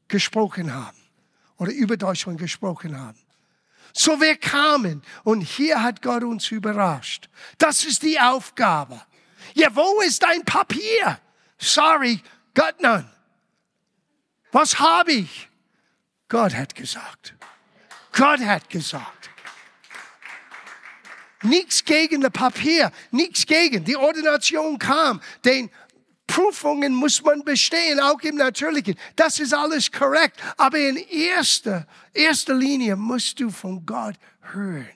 [0.09, 0.97] gesprochen haben.
[1.57, 3.19] Oder über Deutschland gesprochen haben.
[3.93, 7.29] So wir kamen und hier hat Gott uns überrascht.
[7.57, 9.01] Das ist die Aufgabe.
[9.53, 11.19] Ja, wo ist dein Papier?
[11.57, 12.21] Sorry,
[12.53, 13.09] Gott none.
[14.51, 15.49] Was habe ich?
[16.33, 17.35] Gott hat gesagt.
[18.11, 19.29] Gott hat gesagt.
[21.43, 23.85] Nichts gegen das Papier, nichts gegen.
[23.85, 25.21] Die Ordination kam.
[25.45, 25.69] Den
[26.25, 28.95] Prüfungen muss man bestehen, auch im Natürlichen.
[29.15, 30.41] Das ist alles korrekt.
[30.57, 34.89] Aber in erster, erster Linie musst du von Gott hören.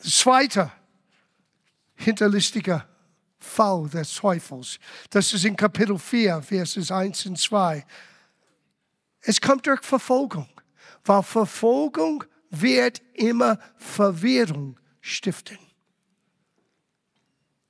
[0.00, 0.70] Zweiter
[1.96, 2.86] hinterlistiger
[3.38, 4.78] Fall des Teufels.
[5.10, 7.84] Das ist in Kapitel 4, Verses 1 und 2.
[9.20, 10.48] Es kommt durch Verfolgung,
[11.04, 15.58] weil Verfolgung wird immer Verwirrung stiften.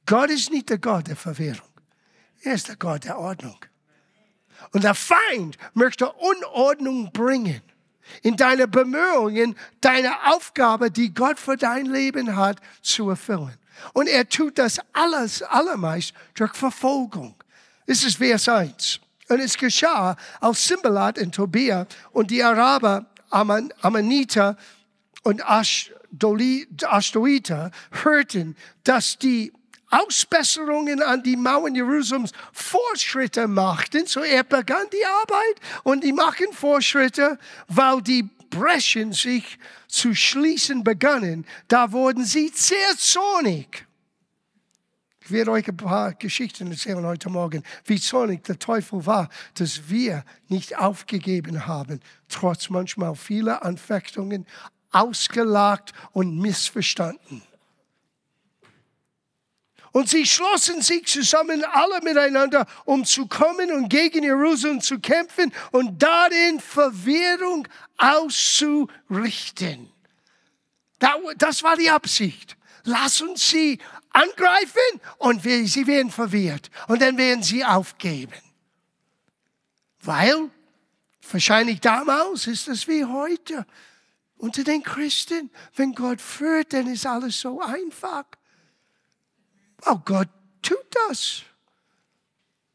[0.07, 1.69] Gott ist nicht der Gott der Verwirrung.
[2.43, 3.59] Er ist der Gott der Ordnung.
[4.73, 7.63] Und der Feind möchte Unordnung bringen
[8.23, 13.57] in deine Bemühungen, deine Aufgabe, die Gott für dein Leben hat, zu erfüllen.
[13.93, 17.35] Und er tut das alles, allermeist durch Verfolgung.
[17.87, 19.01] Das ist Vers 1.
[19.29, 24.57] Und es geschah, als Simbalat in Tobia und die Araber, Aman, Ammoniter
[25.23, 25.81] und Ashdoiter
[28.03, 29.53] hörten, dass die
[29.91, 34.07] Ausbesserungen an die Mauern Jerusalems Fortschritte machten.
[34.07, 37.39] So er begann die Arbeit und die machen Fortschritte,
[37.69, 41.47] weil die Breschen sich zu schließen begannen.
[41.69, 43.87] Da wurden sie sehr zornig.
[45.29, 49.91] Ich werde euch ein paar Geschichten erzählen heute Morgen, wie zornig der Teufel war, dass
[49.91, 54.47] wir nicht aufgegeben haben, trotz manchmal vieler Anfechtungen,
[54.91, 57.43] ausgelagt und missverstanden.
[59.93, 65.53] Und sie schlossen sich zusammen alle miteinander, um zu kommen und gegen Jerusalem zu kämpfen
[65.73, 69.91] und darin Verwirrung auszurichten.
[71.39, 72.57] Das war die Absicht.
[72.85, 73.79] Lass uns sie
[74.11, 76.71] angreifen und sie werden verwirrt.
[76.89, 78.33] Und dann werden sie aufgeben.
[80.01, 80.51] Weil,
[81.31, 83.67] wahrscheinlich damals ist es wie heute.
[84.37, 88.25] Unter den Christen, wenn Gott führt, dann ist alles so einfach.
[89.87, 90.29] Oh, Gott
[90.63, 91.43] tut das.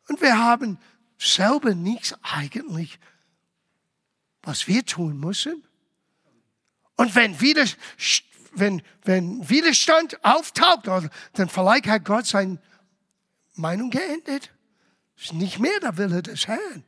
[0.07, 0.77] Und wir haben
[1.17, 2.99] selber nichts eigentlich,
[4.41, 5.63] was wir tun müssen.
[6.95, 12.59] Und wenn, Widerstand, wenn, wenn Widerstand auftaucht, dann vielleicht hat Gott seine
[13.55, 14.51] Meinung geändert.
[15.17, 16.83] Ist nicht mehr der Wille des Herrn.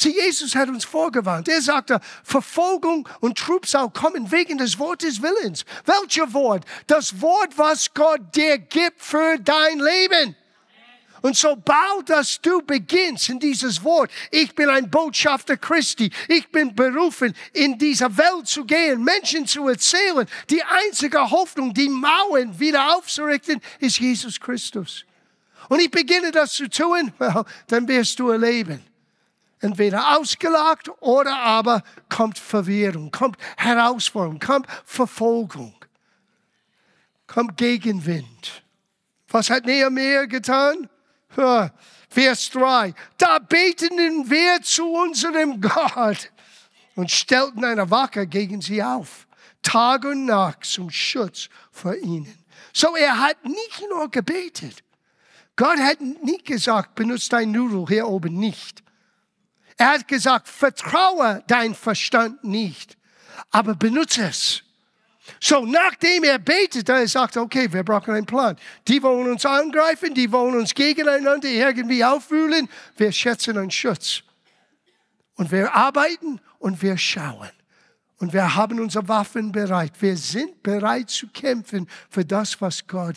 [0.00, 1.48] Sieh, Jesus hat uns vorgewarnt.
[1.48, 5.64] Er sagte, Verfolgung und Trübsal kommen wegen des Wortes Willens.
[5.86, 6.64] Welches Wort?
[6.86, 10.36] Das Wort, was Gott dir gibt für dein Leben.
[11.20, 16.76] Und sobald dass du beginnst in dieses Wort, ich bin ein Botschafter Christi, ich bin
[16.76, 22.94] berufen, in dieser Welt zu gehen, Menschen zu erzählen, die einzige Hoffnung, die Mauern wieder
[22.94, 25.04] aufzurichten, ist Jesus Christus.
[25.68, 28.80] Und ich beginne das zu tun, well, dann wirst du erleben,
[29.60, 35.74] entweder ausgelagt oder aber kommt Verwirrung, kommt Herausforderung, kommt Verfolgung,
[37.26, 38.62] kommt Gegenwind.
[39.28, 40.88] Was hat Nehemiah getan?
[42.08, 42.94] Vers 3.
[43.18, 46.32] Da beteten wir zu unserem Gott
[46.94, 49.26] und stellten eine Wache gegen sie auf,
[49.62, 52.34] Tag und Nacht zum Schutz vor ihnen.
[52.72, 54.82] So er hat nicht nur gebetet.
[55.56, 58.82] Gott hat nicht gesagt, benutzt dein Nudel hier oben nicht.
[59.78, 62.98] Er hat gesagt, vertraue dein Verstand nicht,
[63.50, 64.62] aber benutze es.
[65.40, 68.56] So, nachdem er betete, er sagte, okay, wir brauchen einen Plan.
[68.88, 72.68] Die wollen uns angreifen, die wollen uns gegeneinander irgendwie aufwühlen.
[72.96, 74.22] Wir schätzen einen Schutz.
[75.34, 77.50] Und wir arbeiten und wir schauen.
[78.18, 79.92] Und wir haben unsere Waffen bereit.
[80.00, 83.16] Wir sind bereit zu kämpfen für das, was Gott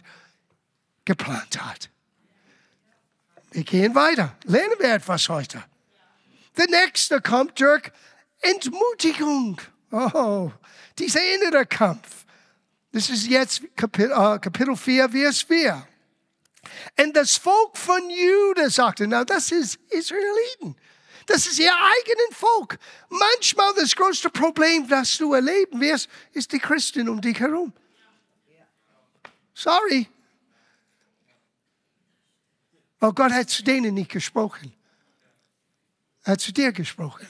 [1.06, 1.90] geplant hat.
[3.52, 4.36] Wir gehen weiter.
[4.44, 5.64] Lernen wir etwas heute.
[6.58, 7.92] Der nächste kommt durch
[8.42, 9.60] Entmutigung.
[9.92, 10.52] Oh,
[10.98, 12.26] dieser innere Kampf.
[12.92, 15.88] Das ist jetzt Kapitel, uh, Kapitel 4, Vers 4.
[17.00, 20.76] Und das Volk von Juda sagte, na, das ist Israeliten.
[21.26, 22.78] Das ist ihr eigenes Volk.
[23.10, 27.74] Manchmal das größte Problem, das du erleben wirst, ist die Christen um dich herum.
[29.54, 30.08] Sorry.
[33.00, 34.74] Aber Gott hat zu denen nicht gesprochen.
[36.24, 37.28] Er hat zu dir gesprochen.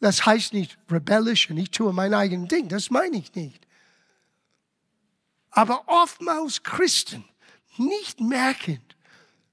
[0.00, 3.66] Das heißt nicht rebellisch und ich tue mein eigenes Ding, das meine ich nicht.
[5.50, 7.24] Aber oftmals Christen
[7.76, 8.80] nicht merken,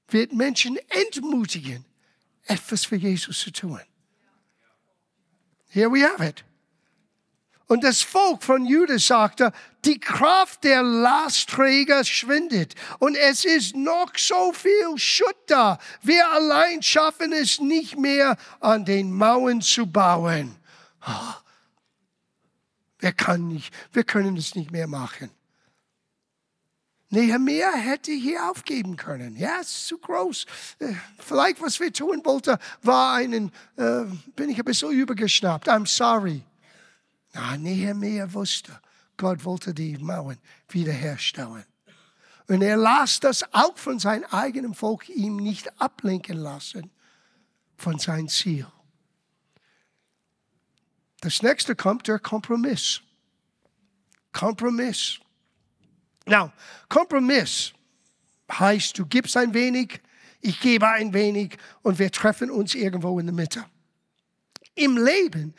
[0.08, 1.84] wird Menschen entmutigen,
[2.44, 3.80] etwas für Jesus zu tun.
[5.68, 6.44] Here we have it.
[7.68, 9.52] Und das Volk von Judas sagte,
[9.84, 15.78] die Kraft der Lastträger schwindet und es ist noch so viel Schutt da.
[16.00, 20.56] Wir allein schaffen es nicht mehr, an den Mauern zu bauen.
[21.06, 21.34] Oh,
[23.00, 25.30] wir, kann nicht, wir können es nicht mehr machen.
[27.10, 29.36] Nehemiah hätte hier aufgeben können.
[29.36, 30.46] Ja, es ist zu groß.
[30.78, 34.04] Äh, vielleicht, was wir tun wollten, war einen, äh,
[34.36, 35.68] bin ich ein bisschen übergeschnappt.
[35.68, 36.42] I'm sorry.
[37.38, 38.80] Na, Nehemiah wusste,
[39.16, 40.38] Gott wollte die Mauern
[40.70, 41.64] wiederherstellen.
[42.48, 46.90] Und er las das auch von seinem eigenen Volk ihm nicht ablenken lassen
[47.76, 48.66] von seinem Ziel.
[51.20, 53.02] Das nächste kommt der Kompromiss.
[54.32, 55.20] Kompromiss.
[56.26, 56.50] Now,
[56.88, 57.72] Kompromiss
[58.50, 60.00] heißt, du gibst ein wenig,
[60.40, 63.64] ich gebe ein wenig und wir treffen uns irgendwo in der Mitte.
[64.74, 65.54] Im Leben,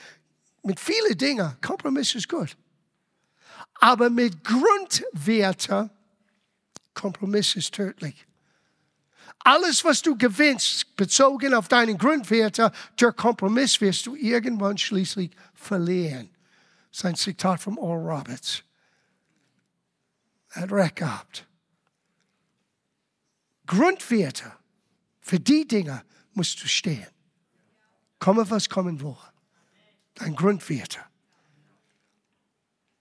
[0.64, 2.58] mit vielen Dingen, Kompromiss ist gut.
[3.76, 5.90] Aber mit Grundwerten,
[6.94, 8.26] Kompromiss ist tödlich.
[9.40, 16.30] Alles, was du gewinnst, bezogen auf deine Grundwerte, der Kompromiss wirst du irgendwann schließlich verlieren.
[16.90, 18.64] Das ist ein Zitat von Oral Roberts.
[20.50, 21.48] Er hat recht gehabt.
[23.66, 24.52] Grundwerte,
[25.22, 26.04] für die Dinge
[26.34, 27.08] musst du stehen.
[28.18, 29.16] Komme, was kommen will.
[30.20, 31.00] Dein Grundwerte.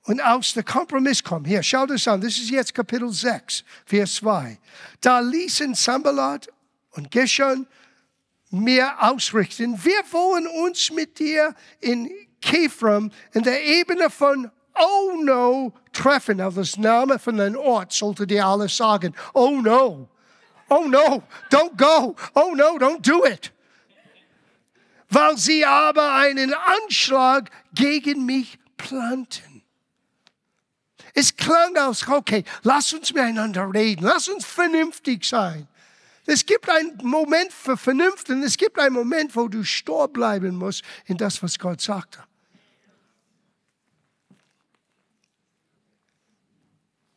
[0.04, 4.14] Und aus der Kompromiss kommt, hier, schau das an, das ist jetzt Kapitel 6, Vers
[4.16, 4.58] 2.
[5.02, 6.48] Da ließen Sambalat
[6.92, 7.66] und Geshan
[8.50, 12.10] mir ausrichten, wir wollen uns mit dir in
[12.40, 14.50] Kefram in der Ebene von
[14.80, 16.40] Oh no treffen.
[16.40, 19.14] Also das Name von einem Ort sollte dir alles sagen.
[19.34, 20.08] Oh no.
[20.70, 22.14] Oh no, don't go.
[22.34, 23.52] Oh no, don't do it.
[25.10, 29.62] Weil sie aber einen Anschlag gegen mich planten.
[31.14, 35.66] Es klang aus, okay, lass uns miteinander reden, lass uns vernünftig sein.
[36.26, 40.56] Es gibt einen Moment für Vernunft und es gibt einen Moment, wo du stur bleiben
[40.56, 42.22] musst in das, was Gott sagte.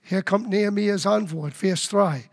[0.02, 2.30] Hier kommt Nehemias Antwort, Vers 3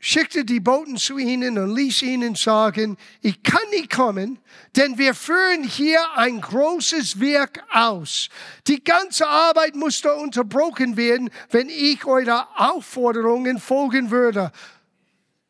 [0.00, 4.38] schickte die Boten zu ihnen und ließ ihnen sagen, ich kann nicht kommen,
[4.76, 8.28] denn wir führen hier ein großes Werk aus.
[8.66, 14.50] Die ganze Arbeit musste unterbrochen werden, wenn ich eurer Aufforderungen folgen würde.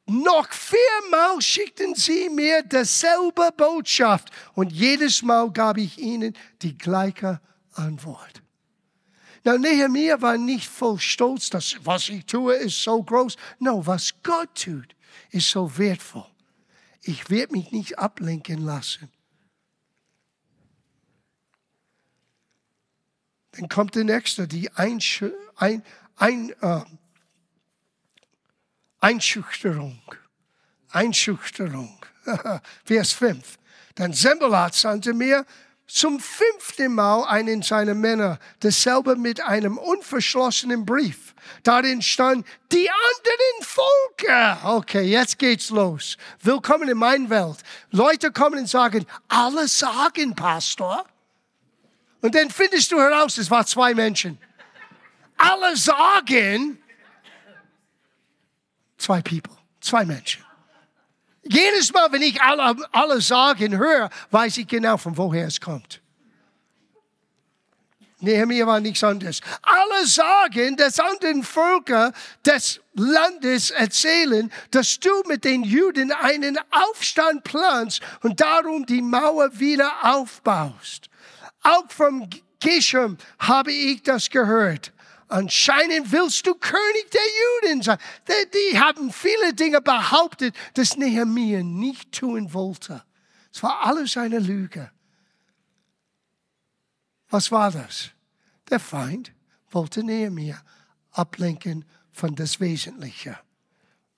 [0.07, 7.41] Noch viermal schickten sie mir dasselbe Botschaft und jedes Mal gab ich ihnen die gleiche
[7.75, 8.43] Antwort.
[9.45, 13.37] Na, Nehemiah war nicht voll Stolz, dass was ich tue ist so groß.
[13.59, 14.95] No, was Gott tut,
[15.31, 16.27] ist so wertvoll.
[17.03, 19.11] Ich werde mich nicht ablenken lassen.
[23.53, 25.25] Dann kommt der nächste, die Einsch
[25.57, 25.83] ein,
[26.17, 26.85] ein, äh,
[29.01, 30.01] Einschüchterung.
[30.91, 31.99] Einschüchterung.
[32.85, 33.59] Vers 5.
[33.95, 35.47] Dann Sembelat sandte mir,
[35.93, 41.35] zum fünften Mal einen seiner Männer, dasselbe mit einem unverschlossenen Brief.
[41.65, 44.77] Darin stand, die anderen Völker.
[44.77, 46.17] Okay, jetzt geht's los.
[46.43, 47.59] Willkommen in meiner Welt.
[47.91, 51.05] Leute kommen und sagen, alle sagen, Pastor.
[52.21, 54.39] Und dann findest du heraus, es waren zwei Menschen.
[55.37, 56.79] Alle sagen,
[58.97, 60.45] zwei People, zwei Menschen.
[61.53, 66.01] Jedes Mal, wenn ich alle, alle sagen höre, weiß ich genau, von woher es kommt.
[68.21, 69.41] Nehemiah war nichts anderes.
[69.63, 72.13] Alle sagen, dass anderen Völker
[72.47, 79.51] des Landes erzählen, dass du mit den Juden einen Aufstand planst und darum die Mauer
[79.59, 81.09] wieder aufbaust.
[81.63, 82.29] Auch vom
[82.61, 84.93] Geshem habe ich das gehört.
[85.31, 87.21] Anscheinend willst du König der
[87.63, 87.99] Juden sein.
[88.29, 93.05] Die, haben viele Dinge behauptet, dass Nehemiah nicht tun wollte.
[93.53, 94.91] Es war alles eine Lüge.
[97.29, 98.11] Was war das?
[98.71, 99.33] Der Feind
[99.71, 100.61] wollte Nehemiah
[101.13, 103.39] ablenken von das Wesentliche,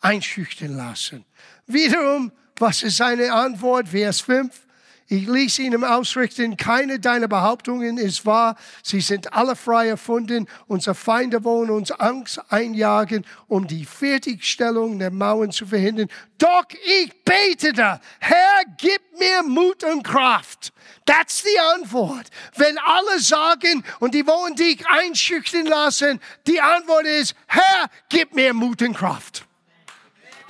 [0.00, 1.26] einschüchtern lassen.
[1.66, 3.88] Wiederum, was ist seine Antwort?
[3.88, 4.66] Vers 5.
[5.12, 8.56] Ich ließ ihnen ausrichten, keine deiner Behauptungen ist wahr.
[8.82, 10.48] Sie sind alle frei erfunden.
[10.68, 16.08] Unsere Feinde wollen uns Angst einjagen, um die Fertigstellung der Mauern zu verhindern.
[16.38, 20.72] Doch ich betete, Herr, gib mir Mut und Kraft.
[21.04, 22.28] That's die Antwort.
[22.56, 28.54] Wenn alle sagen und die wollen dich einschüchtern lassen, die Antwort ist, Herr, gib mir
[28.54, 29.44] Mut und Kraft.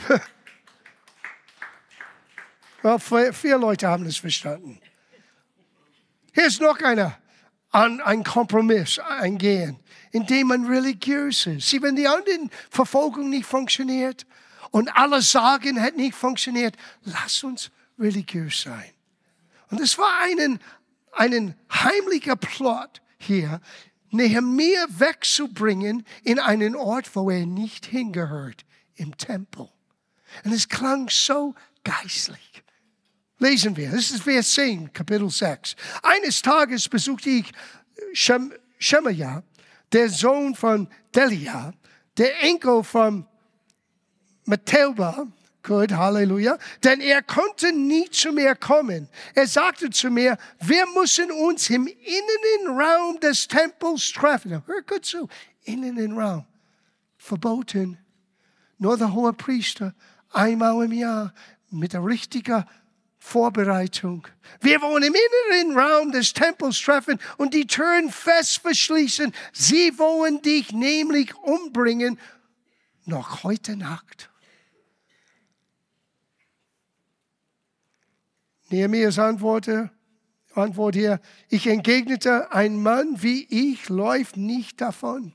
[2.82, 2.98] Well,
[3.32, 4.80] vier Leute haben es verstanden.
[6.34, 7.16] Hier ist noch einer,
[7.70, 9.78] ein Kompromiss eingehen,
[10.10, 11.68] indem man religiös ist.
[11.68, 14.26] Sie, wenn die anderen Verfolgung nicht funktioniert
[14.70, 18.90] und alle sagen, hat nicht funktioniert, lass uns religiös sein.
[19.70, 20.60] Und es war einen,
[21.12, 23.60] einen heimlicher Plot hier,
[24.10, 28.64] Nehemiah wegzubringen in einen Ort, wo er nicht hingehört,
[28.96, 29.70] im Tempel.
[30.44, 31.54] Und es klang so
[31.84, 32.61] geistlich.
[33.42, 35.74] Lesen wir, das ist Vers 10, Kapitel 6.
[36.04, 37.52] Eines Tages besuchte ich
[38.12, 39.42] Shem Shemaiah,
[39.90, 41.74] der Sohn von Delia,
[42.16, 43.26] der Enkel von
[44.44, 45.26] Mathilda,
[45.64, 46.56] Gut, Halleluja.
[46.84, 49.08] Denn er konnte nie zu mir kommen.
[49.34, 54.62] Er sagte zu mir, wir müssen uns im Innenraum des Tempels treffen.
[54.66, 55.28] Hör gut zu.
[55.64, 56.44] Innenraum.
[57.16, 57.98] Verboten.
[58.78, 59.94] Nur der hohe Priester
[60.30, 61.32] einmal im Jahr
[61.70, 62.64] mit der richtigen
[63.24, 64.26] Vorbereitung.
[64.60, 69.32] Wir wollen im inneren Raum des Tempels treffen und die Türen fest verschließen.
[69.52, 72.18] Sie wollen dich nämlich umbringen,
[73.06, 74.28] noch heute Nacht.
[78.68, 79.90] Nehemias antwortete,
[80.54, 85.32] Antwort hier, ich entgegnete, ein Mann wie ich läuft nicht davon.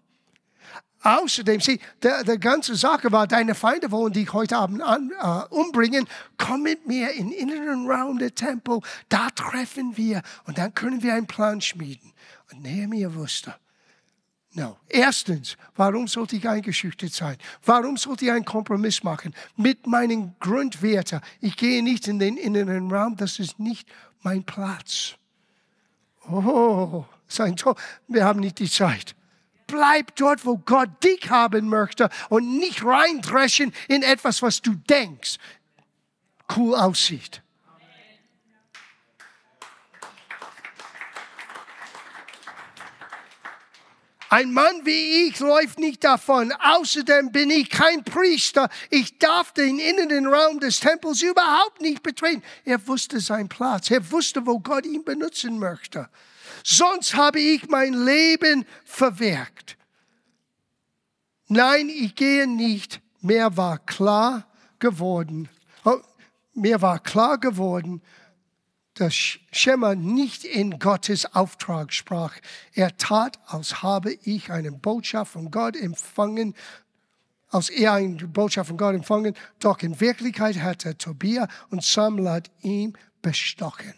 [1.04, 5.54] Außerdem, sieh, der, der ganze Sache war, deine Feinde wollen dich heute Abend an, äh,
[5.54, 6.08] umbringen.
[6.38, 8.80] Komm mit mir in den inneren Raum der Tempel,
[9.10, 12.14] da treffen wir und dann können wir einen Plan schmieden.
[12.52, 13.56] Und Nehemiah wusste,
[14.58, 14.76] No.
[14.90, 17.38] Erstens, warum sollte ich eingeschüchtert sein?
[17.64, 21.22] Warum sollte ich einen Kompromiss machen mit meinen Grundwerten?
[21.42, 23.88] Ich gehe nicht in den inneren Raum, das ist nicht
[24.24, 25.14] mein Platz.
[26.28, 27.76] Oh, sein Tor.
[28.08, 29.16] Wir haben nicht die Zeit.
[29.68, 35.38] Bleib dort, wo Gott dich haben möchte und nicht reindreschen in etwas, was du denkst,
[36.56, 37.42] cool aussieht.
[44.30, 46.52] Ein Mann wie ich läuft nicht davon.
[46.52, 48.70] Außerdem bin ich kein Priester.
[48.90, 52.44] Ich darf den inneren Raum des Tempels überhaupt nicht betreten.
[52.66, 53.90] Er wusste seinen Platz.
[53.90, 56.10] Er wusste, wo Gott ihn benutzen möchte.
[56.70, 59.78] Sonst habe ich mein Leben verwirkt.
[61.48, 63.00] Nein, ich gehe nicht.
[63.22, 64.46] Mir war klar
[64.78, 65.48] geworden.
[65.86, 66.02] Oh,
[66.54, 68.02] mir war klar geworden,
[68.96, 72.36] dass Schema nicht in Gottes Auftrag sprach.
[72.74, 76.54] Er tat, als habe ich eine Botschaft von Gott empfangen,
[77.48, 82.98] als er eine Botschaft von Gott empfangen, doch in Wirklichkeit hatte Tobia und Samlat ihn
[83.22, 83.94] bestochen.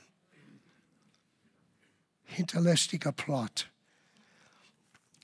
[2.29, 3.69] Hinterlästiger Plot.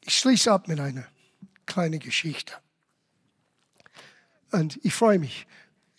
[0.02, 1.08] Ich schließe ab mit einer
[1.66, 2.54] kleinen Geschichte.
[4.52, 5.48] Und ich freue mich,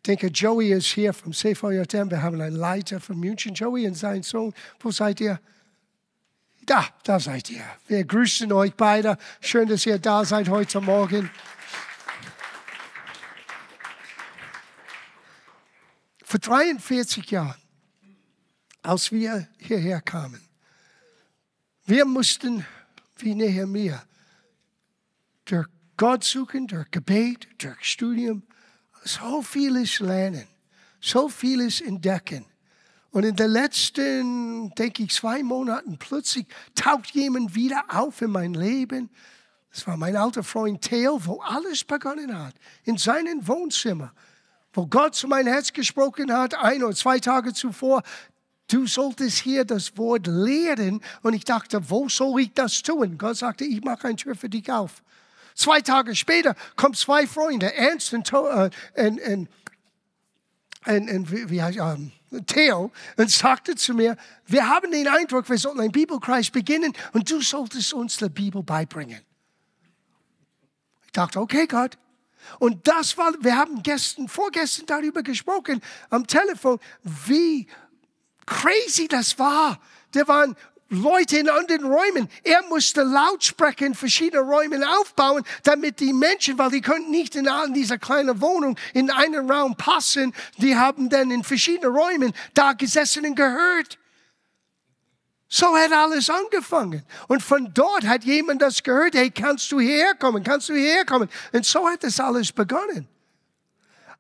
[0.07, 2.11] denke, Joey ist hier vom CVJM.
[2.11, 3.55] Wir haben einen Leiter von München.
[3.55, 4.55] Joey und sein Sohn.
[4.81, 5.41] Wo seid ihr?
[6.65, 7.65] Da, da seid ihr.
[7.87, 9.19] Wir grüßen euch beide.
[9.41, 11.31] Schön, dass ihr da seid heute Morgen.
[16.25, 17.61] Vor 43 Jahren,
[18.83, 20.46] als wir hierher kamen,
[21.87, 22.66] wir mussten,
[23.18, 24.03] wie Nehemiah,
[25.45, 25.66] durch
[25.97, 28.43] Gott suchen, durch Gebet, durch Studium,
[29.05, 30.47] so vieles lernen,
[31.01, 32.45] so vieles entdecken.
[33.11, 38.53] Und in den letzten, denke ich, zwei Monaten plötzlich taucht jemand wieder auf in mein
[38.53, 39.09] Leben.
[39.70, 42.55] Das war mein alter Freund Theo, wo alles begonnen hat.
[42.84, 44.12] In seinem Wohnzimmer,
[44.74, 48.03] wo Gott zu meinem Herz gesprochen hat, ein oder zwei Tage zuvor.
[48.69, 51.01] Du solltest hier das Wort lehren.
[51.23, 53.17] Und ich dachte, wo soll ich das tun?
[53.19, 55.03] Gott sagte, ich mache eine Tür für dich auf.
[55.55, 59.49] Zwei Tage später kommen zwei Freunde, Ernst und, äh, und, und,
[60.87, 62.12] und, und wie heißt, um,
[62.47, 67.31] Theo, und sagte zu mir, wir haben den Eindruck, wir sollten einen Bibelkreis beginnen und
[67.31, 69.21] du solltest uns die Bibel beibringen.
[71.07, 71.97] Ich dachte, okay, Gott.
[72.59, 77.67] Und das war, wir haben gestern, vorgestern darüber gesprochen am Telefon, wie
[78.47, 79.79] crazy das war.
[80.13, 80.57] Da waren
[80.89, 82.29] Leute in anderen Räumen.
[82.45, 87.49] Er musste Lautsprecher in verschiedene Räume aufbauen, damit die Menschen, weil die konnten nicht in
[87.75, 93.27] dieser kleinen Wohnung in einen Raum passen, die haben dann in verschiedenen Räumen da gesessen
[93.27, 93.99] und gehört.
[95.49, 97.05] So hat alles angefangen.
[97.29, 101.05] Und von dort hat jemand das gehört, hey, kannst du hierher kannst du hierher.
[101.53, 103.09] Und so hat das alles begonnen.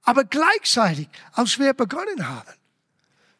[0.02, 2.52] Aber gleichzeitig, als wir begonnen haben,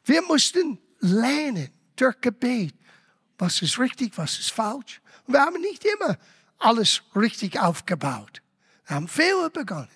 [0.07, 2.75] wir mussten lernen durch Gebet,
[3.39, 5.01] was ist richtig, was ist falsch.
[5.27, 6.17] Und wir haben nicht immer
[6.59, 8.41] alles richtig aufgebaut.
[8.87, 9.89] Wir haben Fehler begonnen.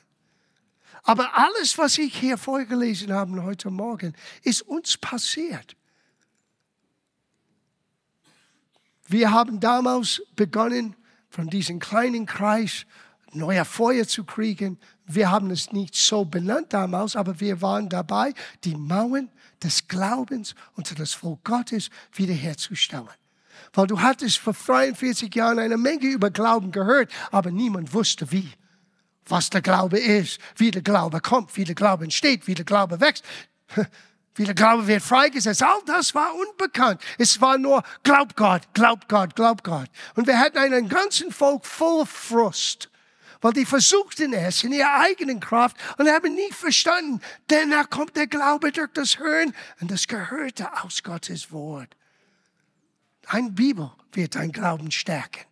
[1.05, 5.77] Aber alles, was ich hier vorgelesen habe heute Morgen, ist uns passiert.
[9.07, 10.97] Wir haben damals begonnen,
[11.31, 12.87] von diesem kleinen Kreis
[13.33, 14.79] neuer Feuer zu kriegen.
[15.07, 18.35] Wir haben es nicht so benannt damals, aber wir waren dabei,
[18.65, 19.31] die Mauern
[19.63, 23.09] des Glaubens unter das Volk Gottes wiederherzustellen.
[23.73, 28.51] Weil du hattest vor 43 Jahren eine Menge über Glauben gehört, aber niemand wusste wie.
[29.27, 33.01] Was der Glaube ist, wie der Glaube kommt, wie der Glaube entsteht, wie der Glaube
[33.01, 33.25] wächst,
[34.35, 35.63] wie der Glaube wird freigesetzt.
[35.63, 37.01] All das war unbekannt.
[37.19, 39.91] Es war nur, glaub Gott, glaub Gott, glaub Gott.
[40.15, 42.91] Und wir hatten einen ganzen Volk voll Frust
[43.41, 47.21] Weil die versuchten es in ihrer eigenen Kraft und haben nie verstanden.
[47.49, 51.97] Denn da kommt der Glaube durch das Hören und das Gehörte aus Gottes Wort.
[53.27, 55.47] Ein Bibel wird dein Glauben stärken.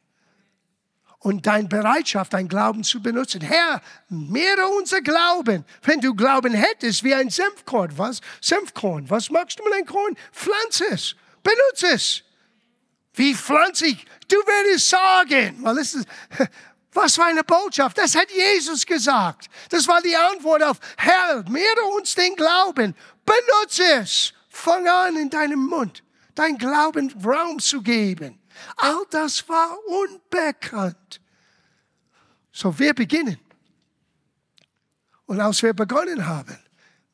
[1.21, 3.41] Und deine Bereitschaft, dein Glauben zu benutzen.
[3.41, 5.65] Herr, mehre unser Glauben.
[5.83, 8.21] Wenn du Glauben hättest wie ein Senfkorn, was?
[8.41, 9.11] Senfkorn.
[9.11, 10.17] Was machst du mit einem Korn?
[10.31, 11.17] Pflanze es.
[11.43, 12.23] Benutze es.
[13.15, 14.07] Wie pflanze ich?
[14.29, 16.07] Du würdest sagen, weil es ist,
[16.99, 17.97] was für eine Botschaft.
[17.97, 19.49] Das hat Jesus gesagt.
[19.71, 22.95] Das war die Antwort auf, Herr, mehre uns den Glauben.
[23.25, 24.33] Benutze es.
[24.51, 26.03] Fang an in deinem Mund
[26.39, 28.39] dein Glauben Raum zu geben.
[28.77, 31.21] All das war unbekannt.
[32.53, 33.39] So, wir beginnen.
[35.27, 36.59] Und als wir begonnen haben,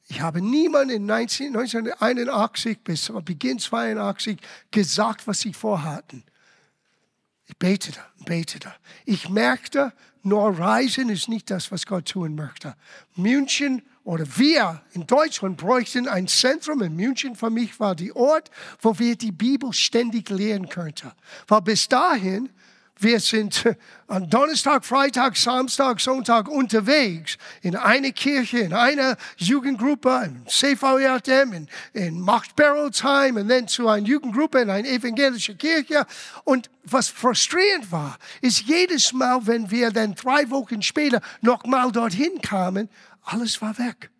[0.09, 4.39] ich habe 19, 1981 bis Beginn 82
[4.71, 6.23] gesagt, was sie vorhatten.
[7.47, 8.73] Ich betete, betete.
[9.05, 9.93] Ich merkte,
[10.23, 12.75] nur Reisen ist nicht das, was Gott tun möchte.
[13.15, 17.37] München oder wir in Deutschland bräuchten ein Zentrum in München.
[17.37, 21.13] Für mich war die Ort, wo wir die Bibel ständig lehren könnten.
[21.47, 22.51] Weil bis dahin,
[22.99, 23.65] wir sind
[24.07, 31.69] am Donnerstag, Freitag, Samstag, Sonntag unterwegs in einer Kirche, in einer Jugendgruppe, in CVRTM, in,
[31.93, 36.07] in Macht-Berolsheim und dann zu einer Jugendgruppe in einer evangelischen Kirche.
[36.45, 42.41] Und was frustrierend war, ist jedes Mal, wenn wir dann drei Wochen später nochmal dorthin
[42.41, 42.89] kamen,
[43.25, 44.11] alles war weg.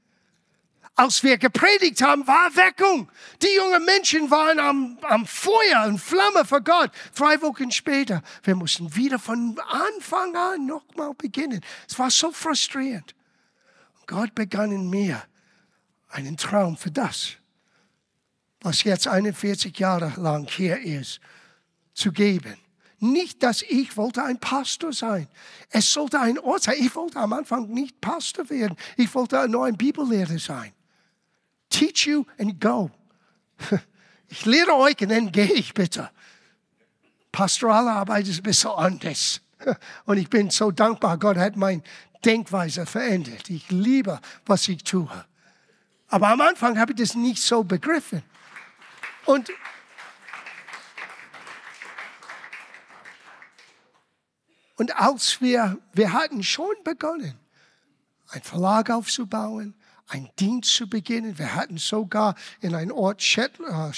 [0.97, 3.11] Als wir gepredigt haben, war Weckung.
[3.43, 6.93] Die jungen Menschen waren am, am Feuer und Flamme für Gott.
[7.17, 11.61] Drei Wochen später, wir mussten wieder von Anfang an nochmal beginnen.
[11.89, 13.15] Es war so frustrierend.
[14.07, 15.21] Gott begann in mir
[16.11, 17.33] einen Traum für das,
[18.61, 21.19] was jetzt 41 Jahre lang hier ist,
[21.93, 22.57] zu geben.
[23.01, 25.27] Nicht, dass ich wollte ein Pastor sein.
[25.71, 26.77] Es sollte ein Ort sein.
[26.79, 28.77] Ich wollte am Anfang nicht Pastor werden.
[28.97, 30.73] Ich wollte nur ein Bibellehrer sein.
[31.75, 32.91] Teach you and go.
[34.29, 36.11] Ich lehre euch und dann gehe ich bitte.
[37.31, 39.41] Pastorale Arbeit ist ein bisschen anders.
[40.07, 41.83] Und ich bin so dankbar, Gott hat meine
[42.25, 43.49] Denkweise verändert.
[43.49, 45.09] Ich liebe, was ich tue.
[46.09, 48.25] Aber am Anfang habe ich das nicht so begriffen.
[49.27, 49.53] Und
[54.77, 57.39] Und als wir, wir hatten schon begonnen,
[58.31, 59.75] einen Verlag aufzubauen,
[60.09, 61.39] einen Dienst zu beginnen.
[61.39, 63.93] Wir hatten sogar in einem Ort äh,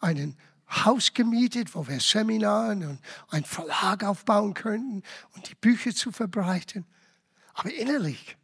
[0.00, 0.36] einen
[0.70, 3.00] Haus gemietet, wo wir Seminaren und
[3.30, 5.02] einen Verlag aufbauen könnten
[5.34, 6.84] und die Bücher zu verbreiten.
[7.54, 8.36] Aber innerlich,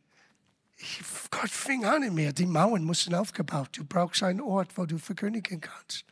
[0.77, 3.71] ich, Gott fing an in mir, die Mauern mussten aufgebaut.
[3.73, 6.05] Du brauchst einen Ort, wo du verkündigen kannst.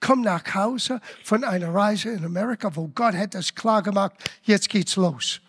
[0.00, 4.12] Komm nach Hause von einer Reise in Amerika, wo Gott hat das klar gemacht,
[4.42, 5.40] jetzt geht's los.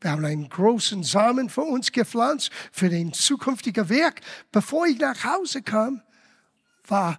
[0.00, 4.20] Wir haben einen großen Samen für uns gepflanzt, für den zukünftigen Werk.
[4.52, 6.02] Bevor ich nach Hause kam,
[6.86, 7.18] war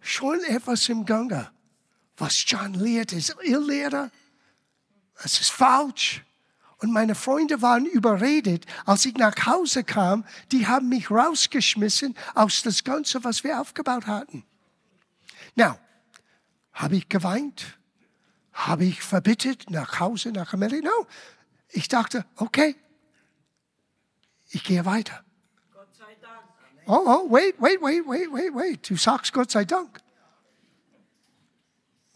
[0.00, 1.50] schon etwas im Gange.
[2.16, 4.10] Was John lehrt, ist Irrlehrer.
[5.22, 6.24] Es ist falsch.
[6.78, 12.62] Und meine Freunde waren überredet, als ich nach Hause kam, die haben mich rausgeschmissen aus
[12.62, 14.44] das Ganze, was wir aufgebaut hatten.
[15.54, 15.78] Now,
[16.72, 17.78] habe ich geweint?
[18.52, 20.88] Habe ich verbittet nach Hause, nach Amerika?
[20.88, 21.06] No.
[21.74, 22.76] Ich dachte, okay,
[24.50, 25.24] ich gehe weiter.
[25.72, 26.44] Gott sei Dank.
[26.86, 28.90] Oh, oh, wait, wait, wait, wait, wait, wait.
[28.90, 30.00] Du sagst Gott sei Dank.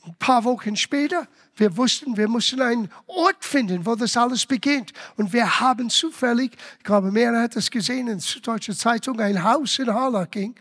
[0.04, 4.92] Ein paar Wochen später, wir wussten, wir mussten einen Ort finden, wo das alles beginnt.
[5.16, 9.42] Und wir haben zufällig, ich glaube, mehrere hat es gesehen in der Deutschen Zeitung, ein
[9.42, 10.54] Haus in Harlaching,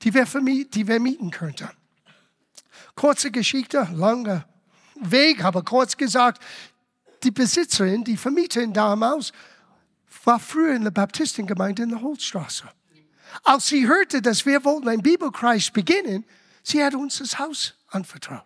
[0.00, 1.68] die wir, die wir mieten könnten.
[2.94, 4.46] Kurze Geschichte, langer
[4.94, 6.42] Weg, aber kurz gesagt,
[7.24, 9.32] die Besitzerin, die Vermieterin damals,
[10.24, 12.64] war früher in der Baptistengemeinde in der Holzstraße.
[13.44, 16.24] Als sie hörte, dass wir wollten einen Bibelkreis beginnen,
[16.62, 18.44] sie hat uns das Haus anvertraut.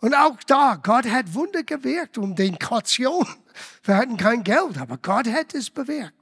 [0.00, 3.26] Und auch da, Gott hat Wunder gewirkt um den Kaution.
[3.84, 6.12] Wir hatten kein Geld, aber Gott hat es bewirkt.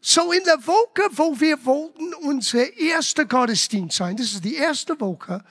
[0.00, 4.98] So in der Woche, wo wir wollten, unser erster Gottesdienst sein, das ist die erste
[5.00, 5.44] Woche,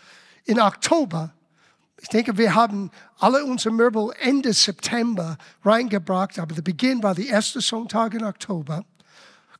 [0.43, 1.33] in Oktober.
[2.01, 2.89] Ich denke, wir haben
[3.19, 8.83] alle unsere Möbel Ende September reingebracht, aber der Beginn war der erste Sonntag in Oktober.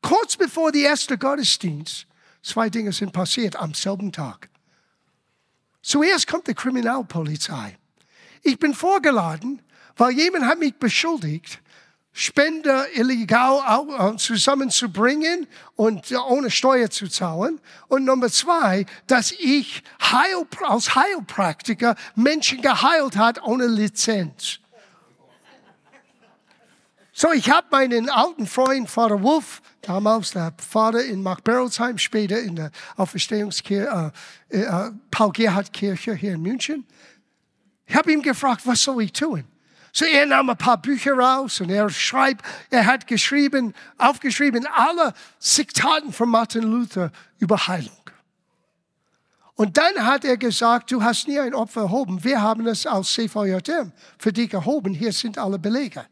[0.02, 2.08] Kurz bevor der erste Gottesdienst,
[2.42, 4.50] zwei Dinge sind passiert am selben Tag.
[5.84, 7.78] Zuerst kommt die Kriminalpolizei.
[8.42, 9.62] Ich bin vorgeladen,
[9.96, 11.62] weil jemand hat mich beschuldigt,
[12.14, 17.60] Spender illegal zusammenzubringen und ohne Steuer zu zahlen.
[17.88, 24.60] Und Nummer zwei, dass ich Heil, als Heilpraktiker Menschen geheilt hat ohne Lizenz.
[27.14, 32.40] So, ich habe meinen alten Freund Vater Wolf, damals der Vater in Mark Berolsheim, später
[32.40, 34.12] in der Auferstehungskirche,
[34.50, 36.86] äh, äh, Paul-Gerhardt-Kirche hier in München.
[37.86, 39.44] Ich habe ihn gefragt, was soll ich tun?
[39.94, 45.14] So, er nahm ein paar Bücher raus und er schreibt, er hat geschrieben, aufgeschrieben, alle
[45.40, 47.92] Zitaten von Martin Luther über Heilung.
[49.56, 52.24] Und dann hat er gesagt, du hast nie ein Opfer erhoben.
[52.24, 54.94] Wir haben es aus CVJM für dich erhoben.
[54.94, 56.06] Hier sind alle Belege.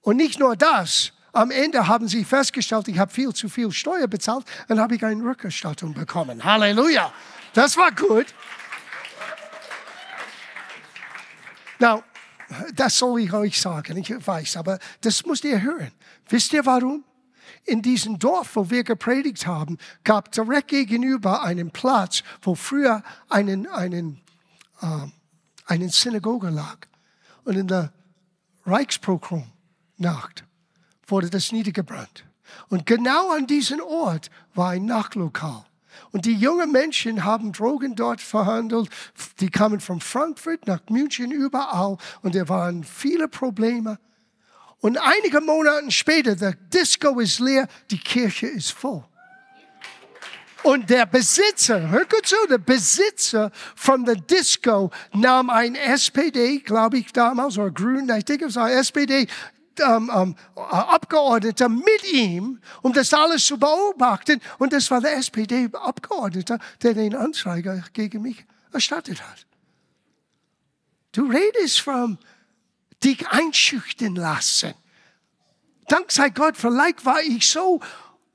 [0.00, 4.06] Und nicht nur das, am Ende haben sie festgestellt, ich habe viel zu viel Steuer
[4.06, 6.44] bezahlt, dann habe ich eine Rückerstattung bekommen.
[6.44, 7.12] Halleluja.
[7.54, 8.26] Das war gut.
[11.84, 12.02] Now,
[12.74, 15.92] das soll ich euch sagen, ich weiß, aber das müsst ihr hören.
[16.30, 17.04] Wisst ihr warum?
[17.64, 23.66] In diesem Dorf, wo wir gepredigt haben, gab direkt gegenüber einen Platz, wo früher einen,
[23.66, 24.22] einen,
[24.80, 24.86] äh,
[25.66, 26.78] einen Synagoge lag.
[27.44, 27.92] Und in der
[28.64, 29.52] Reichsprogramm
[29.98, 30.44] Nacht
[31.06, 32.24] wurde das niedergebrannt.
[32.70, 35.66] Und genau an diesem Ort war ein Nachtlokal.
[36.12, 38.88] Und die jungen Menschen haben Drogen dort verhandelt.
[39.40, 41.96] Die kamen von Frankfurt nach München überall.
[42.22, 43.98] Und da waren viele Probleme.
[44.80, 49.02] Und einige Monate später, der Disco ist leer, die Kirche ist voll.
[50.64, 56.98] Und der Besitzer, hör gut zu, der Besitzer von der Disco nahm ein SPD, glaube
[56.98, 59.26] ich damals, oder Grün, ich denke es war SPD,
[59.80, 64.40] ähm, ähm, Abgeordneter mit ihm, um das alles zu beobachten.
[64.58, 69.46] Und das war der SPD-Abgeordnete, der den Anzeiger gegen mich erstattet hat.
[71.12, 72.18] Du redest von
[73.02, 74.74] dich einschüchtern lassen.
[75.88, 77.80] Dank sei Gott, vielleicht war ich so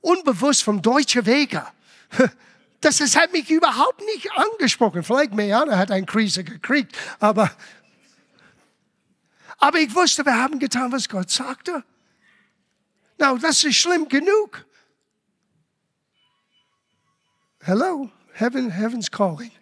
[0.00, 1.66] unbewusst vom deutschen Wege.
[2.82, 5.02] Das es hat mich überhaupt nicht angesprochen.
[5.02, 7.50] Vielleicht Meana hat eine Krise gekriegt, aber
[9.60, 11.84] aber ich wusste, wir haben getan, was Gott sagte.
[13.18, 14.66] Na, das ist schlimm genug.
[17.60, 19.52] Hello, heaven, heaven's calling.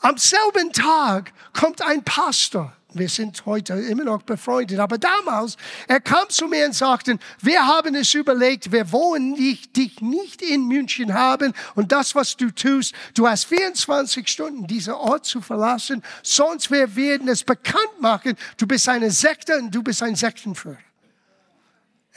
[0.00, 4.78] Am selben Tag kommt ein Pastor wir sind heute immer noch befreundet.
[4.78, 9.70] Aber damals, er kam zu mir und sagte, wir haben es überlegt, wir wollen dich,
[9.72, 14.94] dich nicht in München haben und das, was du tust, du hast 24 Stunden, diesen
[14.94, 19.82] Ort zu verlassen, sonst wir werden es bekannt machen, du bist eine Sekte und du
[19.82, 20.78] bist ein Sektenführer.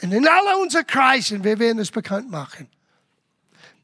[0.00, 2.68] Und in aller unseren Kreisen, wir werden es bekannt machen.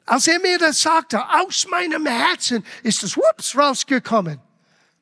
[0.06, 4.40] Als er mir das sagte, aus meinem Herzen ist es whoops rausgekommen.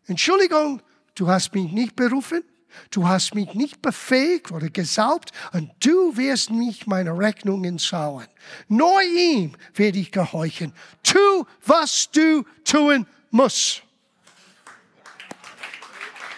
[0.08, 0.82] Entschuldigung,
[1.16, 2.44] du hast mich nicht berufen,
[2.90, 8.28] du hast mich nicht befähigt oder gesaubt und du wirst nicht meine Rechnungen zahlen.
[8.68, 10.72] Nur ihm werde ich gehorchen.
[11.02, 13.82] Tu, was du tun musst.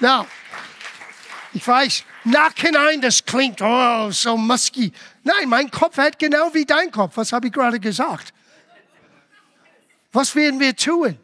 [0.01, 0.26] Now,
[1.53, 4.93] ich weiß, nachhinein, das klingt oh, so musky.
[5.24, 7.16] Nein, mein Kopf hat genau wie dein Kopf.
[7.16, 8.33] Was habe ich gerade gesagt?
[10.12, 11.18] Was werden wir tun?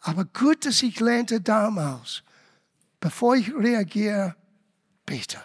[0.00, 2.22] Aber gut, dass ich lernte damals,
[3.00, 4.36] bevor ich reagiere,
[5.04, 5.38] bete.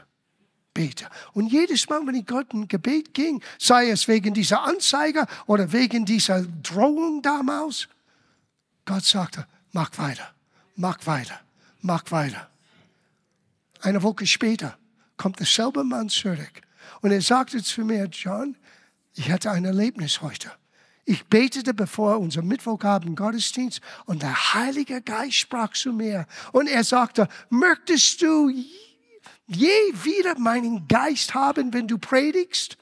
[0.73, 1.09] Bete.
[1.33, 5.71] Und jedes Mal, wenn ich Gott ein Gebet ging, sei es wegen dieser Anzeige oder
[5.73, 7.89] wegen dieser Drohung damals,
[8.85, 10.33] Gott sagte, mach weiter,
[10.75, 11.39] mach weiter,
[11.81, 12.49] mach weiter.
[13.81, 14.77] Eine Woche später
[15.17, 16.61] kommt derselbe Mann zurück
[17.01, 18.55] und er sagte zu mir, John,
[19.13, 20.51] ich hatte ein Erlebnis heute.
[21.05, 26.83] Ich betete bevor unser Mittwochabend Gottesdienst und der Heilige Geist sprach zu mir und er
[26.83, 28.49] sagte, möchtest du
[29.47, 29.71] je
[30.03, 32.77] wieder meinen Geist haben, wenn du predigst?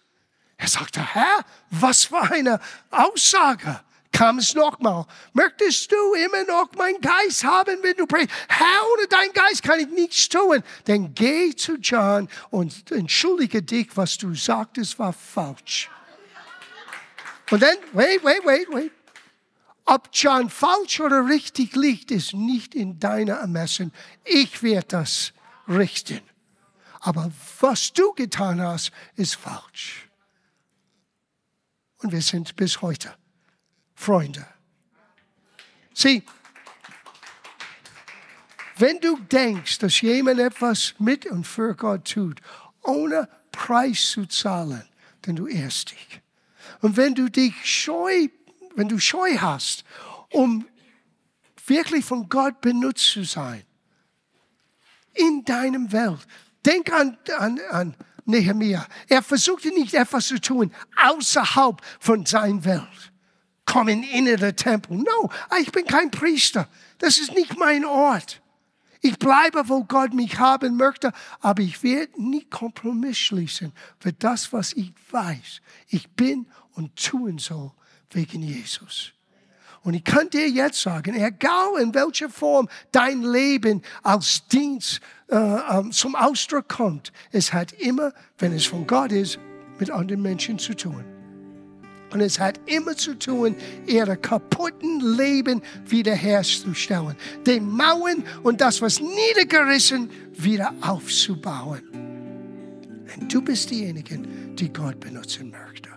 [0.57, 2.59] Er sagte, Herr, was für eine
[2.91, 3.79] Aussage.
[4.11, 5.05] Kam es nochmal.
[5.33, 8.35] Möchtest du immer noch meinen Geist haben, wenn du predigst?
[8.49, 10.61] Herr, ohne deinen Geist kann ich nichts tun.
[10.85, 15.89] Dann geh zu John und entschuldige dich, was du sagtest, war falsch.
[17.51, 18.91] Und dann, wait, wait, wait, wait.
[19.85, 23.91] Ob John falsch oder richtig liegt, ist nicht in deiner Ermessen.
[24.23, 25.33] Ich werde das
[25.67, 26.21] richten.
[26.99, 30.07] Aber was du getan hast, ist falsch.
[31.97, 33.15] Und wir sind bis heute
[33.95, 34.45] Freunde.
[35.93, 36.23] Sieh,
[38.77, 42.39] wenn du denkst, dass jemand etwas mit und für Gott tut,
[42.83, 44.87] ohne Preis zu zahlen,
[45.23, 46.21] dann du ehrst dich.
[46.81, 48.27] Und wenn du dich scheu,
[48.75, 49.83] wenn du scheu hast,
[50.31, 50.67] um
[51.65, 53.63] wirklich von Gott benutzt zu sein,
[55.13, 56.19] in deinem Welt,
[56.65, 57.95] denk an, an, an
[58.29, 58.85] Nehemiah.
[59.07, 63.11] Er versuchte nicht etwas zu tun außerhalb von seiner Welt.
[63.65, 64.97] Kommen in den Tempel.
[64.97, 66.67] No, ich bin kein Priester.
[66.99, 68.41] Das ist nicht mein Ort.
[69.01, 74.51] Ich bleibe, wo Gott mich haben möchte, aber ich werde nie Kompromiss schließen für das,
[74.51, 75.61] was ich weiß.
[75.87, 77.71] Ich bin und tun soll
[78.11, 79.13] wegen Jesus.
[79.81, 85.37] Und ich kann dir jetzt sagen, egal in welcher Form dein Leben als Dienst äh,
[85.37, 89.39] ähm, zum Ausdruck kommt, es hat immer, wenn es von Gott ist,
[89.79, 91.18] mit anderen Menschen zu tun.
[92.11, 93.55] Und es hat immer zu tun,
[93.85, 97.15] ihre kaputten Leben wiederherzustellen.
[97.45, 101.83] Die Mauern und das, was niedergerissen, wieder aufzubauen.
[103.15, 104.19] Und du bist diejenige,
[104.55, 105.89] die Gott benutzen möchte.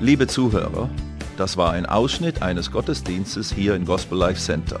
[0.00, 0.90] Liebe Zuhörer,
[1.36, 4.80] das war ein Ausschnitt eines Gottesdienstes hier im Gospel Life Center.